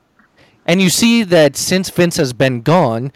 [0.70, 3.12] and you see that since Vince has been gone,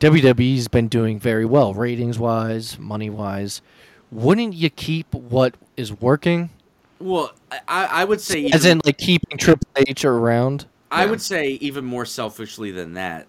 [0.00, 3.62] WWE's been doing very well, ratings wise, money wise.
[4.10, 6.50] Wouldn't you keep what is working?
[6.98, 7.32] Well,
[7.68, 10.66] I, I would say As even- in, like keeping Triple H around.
[10.90, 11.10] I Yeah.
[11.10, 13.26] would say even more selfishly than that,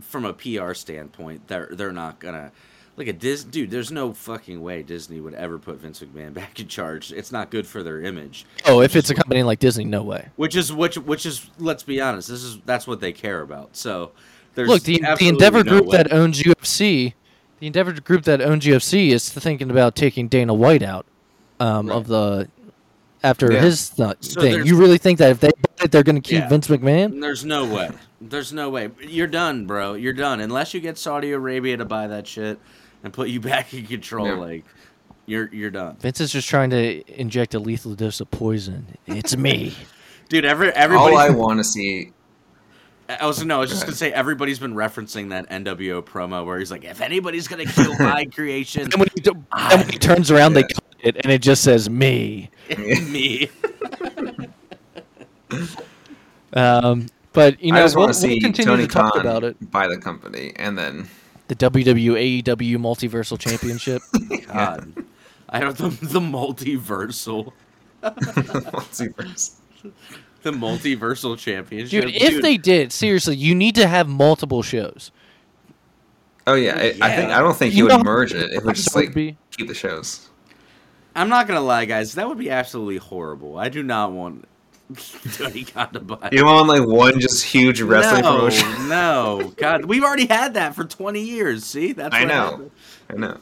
[0.00, 2.50] from a PR standpoint, they're they're not gonna
[3.02, 3.44] look at Dis.
[3.44, 7.12] Dude, there's no fucking way Disney would ever put Vince McMahon back in charge.
[7.12, 8.46] It's not good for their image.
[8.66, 10.28] Oh, if it's a company like Disney, no way.
[10.36, 13.76] Which is which which is let's be honest, this is that's what they care about.
[13.76, 14.12] So
[14.54, 15.96] there's Look, the the Endeavor no group way.
[15.98, 17.14] that owns UFC,
[17.60, 21.06] the Endeavor group that owns UFC is thinking about taking Dana White out
[21.60, 22.48] um, of the
[23.24, 23.60] after Yeah.
[23.62, 24.66] his th- So thing.
[24.66, 25.50] You really think that if they
[25.90, 26.48] they're going to keep Yeah.
[26.48, 27.20] Vince McMahon?
[27.20, 27.90] There's no way.
[28.20, 28.90] There's no way.
[29.00, 29.94] You're done, bro.
[29.94, 30.38] You're done.
[30.38, 32.60] Unless you get Saudi Arabia to buy that shit
[33.02, 34.34] and put you back in control, Yeah.
[34.34, 34.64] like
[35.26, 35.96] you're you're done.
[35.96, 38.86] Vince is just trying to inject a lethal dose of poison.
[39.06, 39.74] It's me.
[40.28, 42.12] Dude, every everybody All I want to see.
[43.08, 46.58] I was no, I was just gonna say everybody's been referencing that NWO promo where
[46.58, 49.98] he's like, if anybody's gonna kill my creation, and when he, do- and when he
[49.98, 50.66] turns around, they Yeah.
[50.74, 52.48] cut it, and it just says me.
[52.78, 53.50] me.
[56.54, 59.20] Um, but you know, I just we'll, want to we'll see continue Tony talk Khan
[59.20, 59.70] about it.
[59.70, 61.08] buy the company, and then
[61.48, 64.02] The WWE AEW Multiversal Championship.
[64.46, 65.04] God,
[65.48, 67.52] I don't the, the multiversal,
[68.02, 69.56] multiverse.
[70.42, 72.04] the multiversal championship.
[72.04, 75.10] Dude, if they did, seriously, you need to have multiple shows.
[76.46, 78.50] Oh yeah, I, I think I don't think You you would merge it.
[78.50, 79.36] It would just like be?
[79.56, 80.28] keep the shows.
[81.14, 83.58] I'm not gonna lie, guys, that would be absolutely horrible.
[83.58, 84.46] I do not want
[85.34, 86.28] Tony Khan to buy.
[86.32, 88.68] You want like one just huge wrestling no, promotion?
[88.88, 91.64] no, God, we've already had that for 20 years.
[91.64, 92.34] See, that's I know.
[92.34, 92.70] happened.
[93.10, 93.38] I know.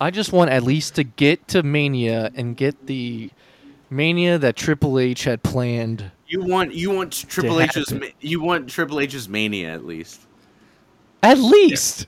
[0.00, 3.30] I just want at least to get to Mania and get the
[3.90, 6.10] Mania that Triple H had planned.
[6.26, 8.00] You want you want Triple H's it.
[8.00, 10.20] ma- you want Triple H's mania at least.
[11.22, 12.06] At least.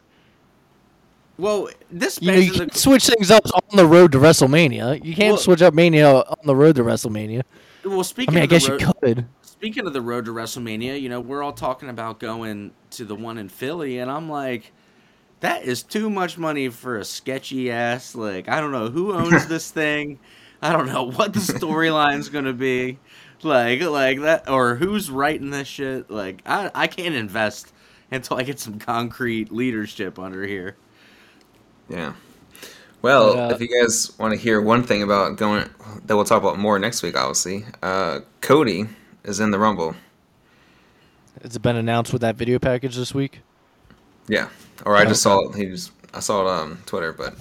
[1.38, 5.04] Well, this You know, you the- can't switch things up on the road to WrestleMania.
[5.04, 7.42] You can't Well- switch up Mania on the road to WrestleMania.
[7.86, 9.26] Well I speaking mean, I of the guess road, you could.
[9.42, 13.14] speaking of the road to WrestleMania, you know, we're all talking about going to the
[13.14, 14.72] one in Philly, and I'm like,
[15.40, 18.14] that is too much money for a sketchy ass.
[18.14, 20.18] Like, I don't know who owns this thing.
[20.62, 22.98] I don't know what the storyline's gonna be.
[23.42, 26.10] Like, like that, or who's writing this shit.
[26.10, 27.72] Like, I, I can't invest
[28.10, 30.76] until I get some concrete leadership under here.
[31.88, 32.14] Yeah.
[33.02, 35.68] Well, But, uh, if you guys want to hear one thing about going
[36.06, 37.64] that we'll talk about more next week, obviously.
[37.82, 38.86] Uh, Cody
[39.24, 39.94] is in the Rumble.
[41.42, 43.40] Has it been announced with that video package this week?
[44.28, 44.48] Yeah,
[44.84, 45.54] or I just saw it.
[45.56, 47.34] He was I saw it on Twitter, but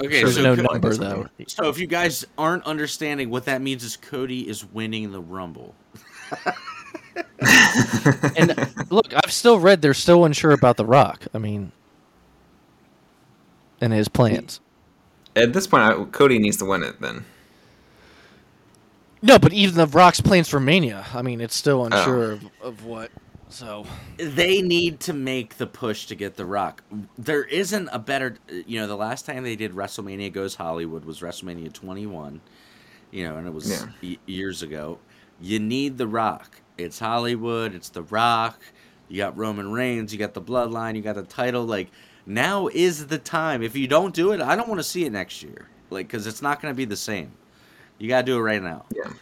[0.00, 1.26] Okay, Sure, There's so, no could- number though.
[1.46, 5.74] so if you guys aren't understanding what that means is Cody is winning the Rumble.
[8.36, 8.54] And
[8.90, 11.24] look, I've still read they're still unsure about The Rock.
[11.34, 11.72] I mean,
[13.80, 14.60] and his plans.
[15.36, 17.00] At this point, I, Cody needs to win it.
[17.00, 17.24] Then
[19.22, 21.06] No, but even The Rock's plans for Mania.
[21.14, 21.60] I mean, it's Oh.
[21.60, 23.10] still unsure of, of what.
[23.48, 26.82] So They need to make the push to get The Rock.
[27.18, 31.20] There isn't a better, you know, the last time they did WrestleMania Goes Hollywood was
[31.20, 32.40] WrestleMania 21,
[33.10, 33.86] you know, and it was Yeah.
[34.02, 34.98] y- years ago.
[35.40, 36.60] You need The Rock.
[36.78, 38.58] It's Hollywood, it's The Rock.
[39.08, 41.64] You got Roman Reigns, you got the bloodline, you got the title.
[41.66, 41.90] Like,
[42.26, 43.62] now is the time.
[43.62, 45.68] If you don't do it, I don't want to see it next year.
[45.90, 47.32] Like, because it's not going to be the same.
[47.98, 48.84] You got to do it right now.
[48.94, 49.12] yeah,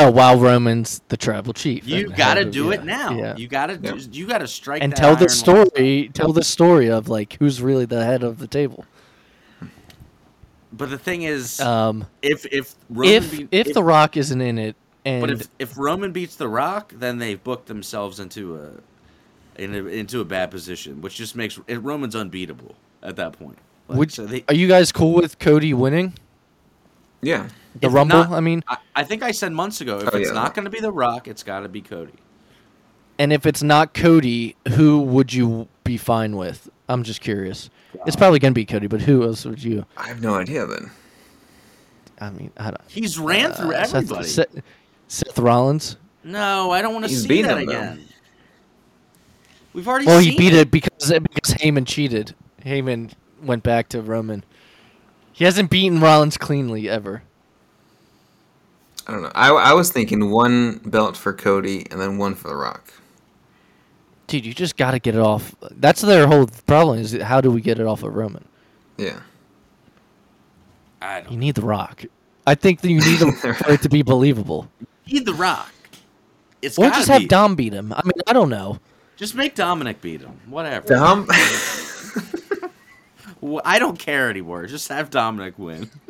[0.00, 3.10] oh, while Roman's the tribal chief, You got to do yeah, it now.
[3.12, 3.36] Yeah.
[3.36, 3.94] You got to Yeah.
[4.10, 5.38] you got to strike and that tell the iron once.
[5.38, 6.10] story.
[6.14, 8.86] Tell the story of like who's really the head of the table.
[10.72, 14.58] But the thing is, Um, if if Roman if beat- if The Rock isn't in
[14.58, 18.70] it, and but if if Roman beats The Rock, then they've booked themselves into a,
[19.56, 23.58] in a into a bad position, which just makes it, Roman's unbeatable at that point.
[23.88, 26.14] Like, would, so they, are you guys cool with Cody winning
[27.20, 27.48] yeah.
[27.80, 28.18] the If Rumble?
[28.18, 30.34] not- I mean, I, I think I said months ago, if Oh, it's yeah.
[30.34, 32.14] not going to be The Rock, it's got to be Cody.
[33.18, 36.68] and if it's not Cody, who would you be fine with?
[36.88, 37.70] I'm just curious.
[38.06, 39.84] It's probably gonna be Cody, but who else would you?
[39.96, 40.64] I have no idea.
[40.66, 40.90] Then
[42.20, 42.80] I mean, I don't.
[42.88, 44.28] He's ran uh, through Seth- everybody.
[44.28, 44.62] Seth,
[45.08, 45.96] Seth Rollins.
[46.24, 47.98] no, I don't want to see beaten that him, though.
[49.72, 49.78] Again.
[49.78, 50.06] We've already.
[50.06, 52.34] Well, he beat it because because Heyman cheated.
[52.64, 53.12] Heyman
[53.42, 54.44] went back to Roman.
[55.32, 57.22] He hasn't beaten Rollins cleanly ever.
[59.06, 59.32] I don't know.
[59.34, 62.92] I I was thinking one belt for Cody and then one for The Rock.
[64.28, 65.54] Dude, you just got to get it off.
[65.72, 66.98] That's their whole problem.
[67.00, 68.44] Is how do we get it off of Roman?
[68.96, 69.20] Yeah.
[71.02, 72.04] I You don't need the Rock.
[72.46, 74.68] I think that you need him for it to be believable.
[75.06, 75.72] need The Rock.
[76.62, 77.26] It's Or gotta just have be.
[77.26, 77.92] Dom beat him.
[77.92, 78.78] I mean, I don't know.
[79.22, 80.40] Just make Dominic beat him.
[80.46, 80.88] Whatever.
[80.88, 81.28] Dom.
[83.64, 84.66] I don't care anymore.
[84.66, 85.88] Just have Dominic win.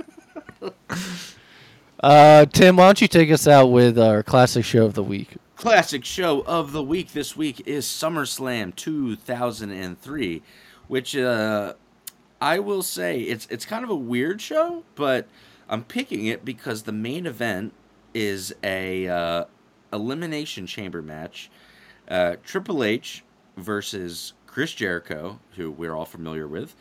[2.01, 5.37] Uh, Tim, why don't you take us out with our classic show of the week?
[5.55, 10.43] Classic show of the week this week is SummerSlam 2003,
[10.89, 11.75] which uh,
[12.41, 15.29] I will say it's it's kind of a weird show, but
[15.69, 17.73] I'm picking it because the main event
[18.13, 19.45] is a uh,
[19.93, 21.53] elimination chamber match.
[22.13, 23.25] Uh, Triple H
[23.57, 26.77] versus Chris Jericho, who we're all familiar with,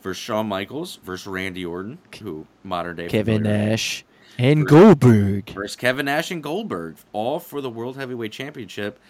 [0.00, 3.42] versus Shawn Michaels versus Randy Orton, who modern day Kevin with.
[3.42, 4.04] Nash
[4.38, 5.50] and Goldberg.
[5.50, 9.00] versus Kevin Nash and Goldberg, all for the World Heavyweight Championship.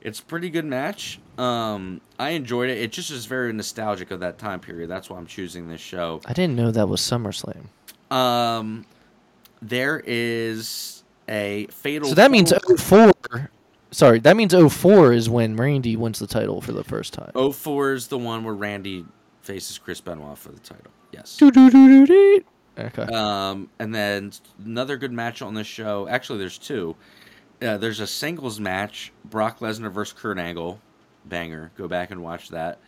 [0.00, 1.18] It's a pretty good match.
[1.36, 2.78] Um, I enjoyed it.
[2.78, 4.88] It just is very nostalgic of that time period.
[4.88, 6.20] That's why I'm choosing this show.
[6.24, 7.66] I didn't know that was SummerSlam.
[8.10, 8.86] Um,
[9.60, 12.08] there is a fatal.
[12.08, 13.50] So that means four- 04.
[13.96, 17.32] Sorry, that means 04 is when Randy wins the title for the first time.
[17.32, 19.06] 04 is the one where Randy
[19.40, 20.90] faces Chris Benoit for the title.
[21.12, 21.38] Yes.
[22.78, 23.02] Okay.
[23.04, 24.32] Um, and then
[24.62, 26.06] another good match on this show.
[26.08, 26.94] Actually, there's two.
[27.62, 30.78] Uh, there's a singles match: Brock Lesnar versus Kurt Angle,
[31.24, 31.72] banger.
[31.78, 32.80] Go back and watch that.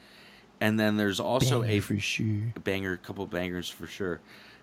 [0.61, 2.53] And then there's also Banger a for sure.
[2.65, 4.21] banger, couple bangers for sure.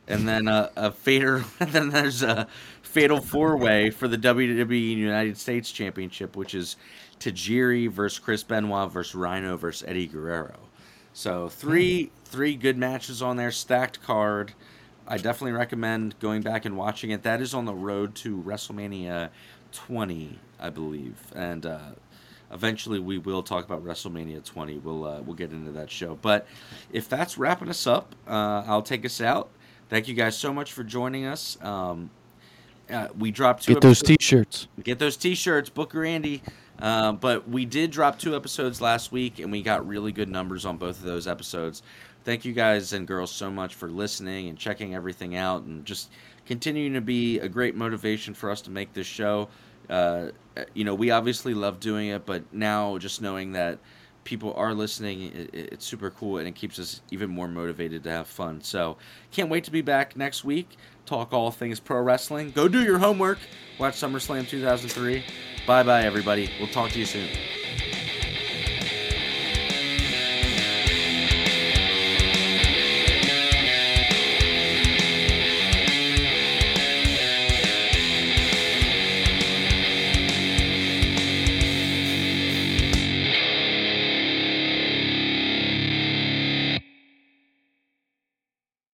[0.07, 1.43] And then uh, a fader.
[1.59, 2.47] And then there's a
[2.81, 6.77] fatal four way for the WWE United States Championship, which is
[7.19, 10.59] Tajiri versus Chris Benoit versus Rhino versus Eddie Guerrero.
[11.13, 14.53] So three three good matches on there, stacked card.
[15.07, 17.23] I definitely recommend going back and watching it.
[17.23, 19.29] That is on the road to WrestleMania
[19.71, 21.91] 20, I believe, and uh,
[22.51, 24.77] eventually we will talk about WrestleMania 20.
[24.79, 26.17] We'll uh, we'll get into that show.
[26.21, 26.47] But
[26.91, 29.49] if that's wrapping us up, uh, I'll take us out.
[29.89, 31.57] Thank you guys so much for joining us.
[31.61, 32.09] Um,
[32.89, 34.67] uh, we dropped two Get those episodes- t-shirts.
[34.83, 36.43] get those t-shirts booker andy
[36.77, 40.65] uh, but we did drop two episodes last week and we got really good numbers
[40.67, 41.81] on both of those episodes
[42.25, 46.11] thank you guys and girls so much for listening and checking everything out and just
[46.45, 49.47] continuing to be a great motivation for us to make this show
[49.89, 50.27] uh,
[50.75, 53.79] you know we obviously love doing it but now just knowing that
[54.26, 58.03] people are listening it, it- it's super cool and it keeps us even more motivated
[58.03, 58.59] to have fun.
[58.61, 58.97] So
[59.32, 60.76] can't wait to be back next week.
[61.05, 62.51] Talk all things pro wrestling.
[62.51, 63.38] Go do your homework.
[63.80, 65.23] Watch summerslam 2003
[65.65, 66.49] bye bye everybody.
[66.59, 67.30] We'll talk to you soon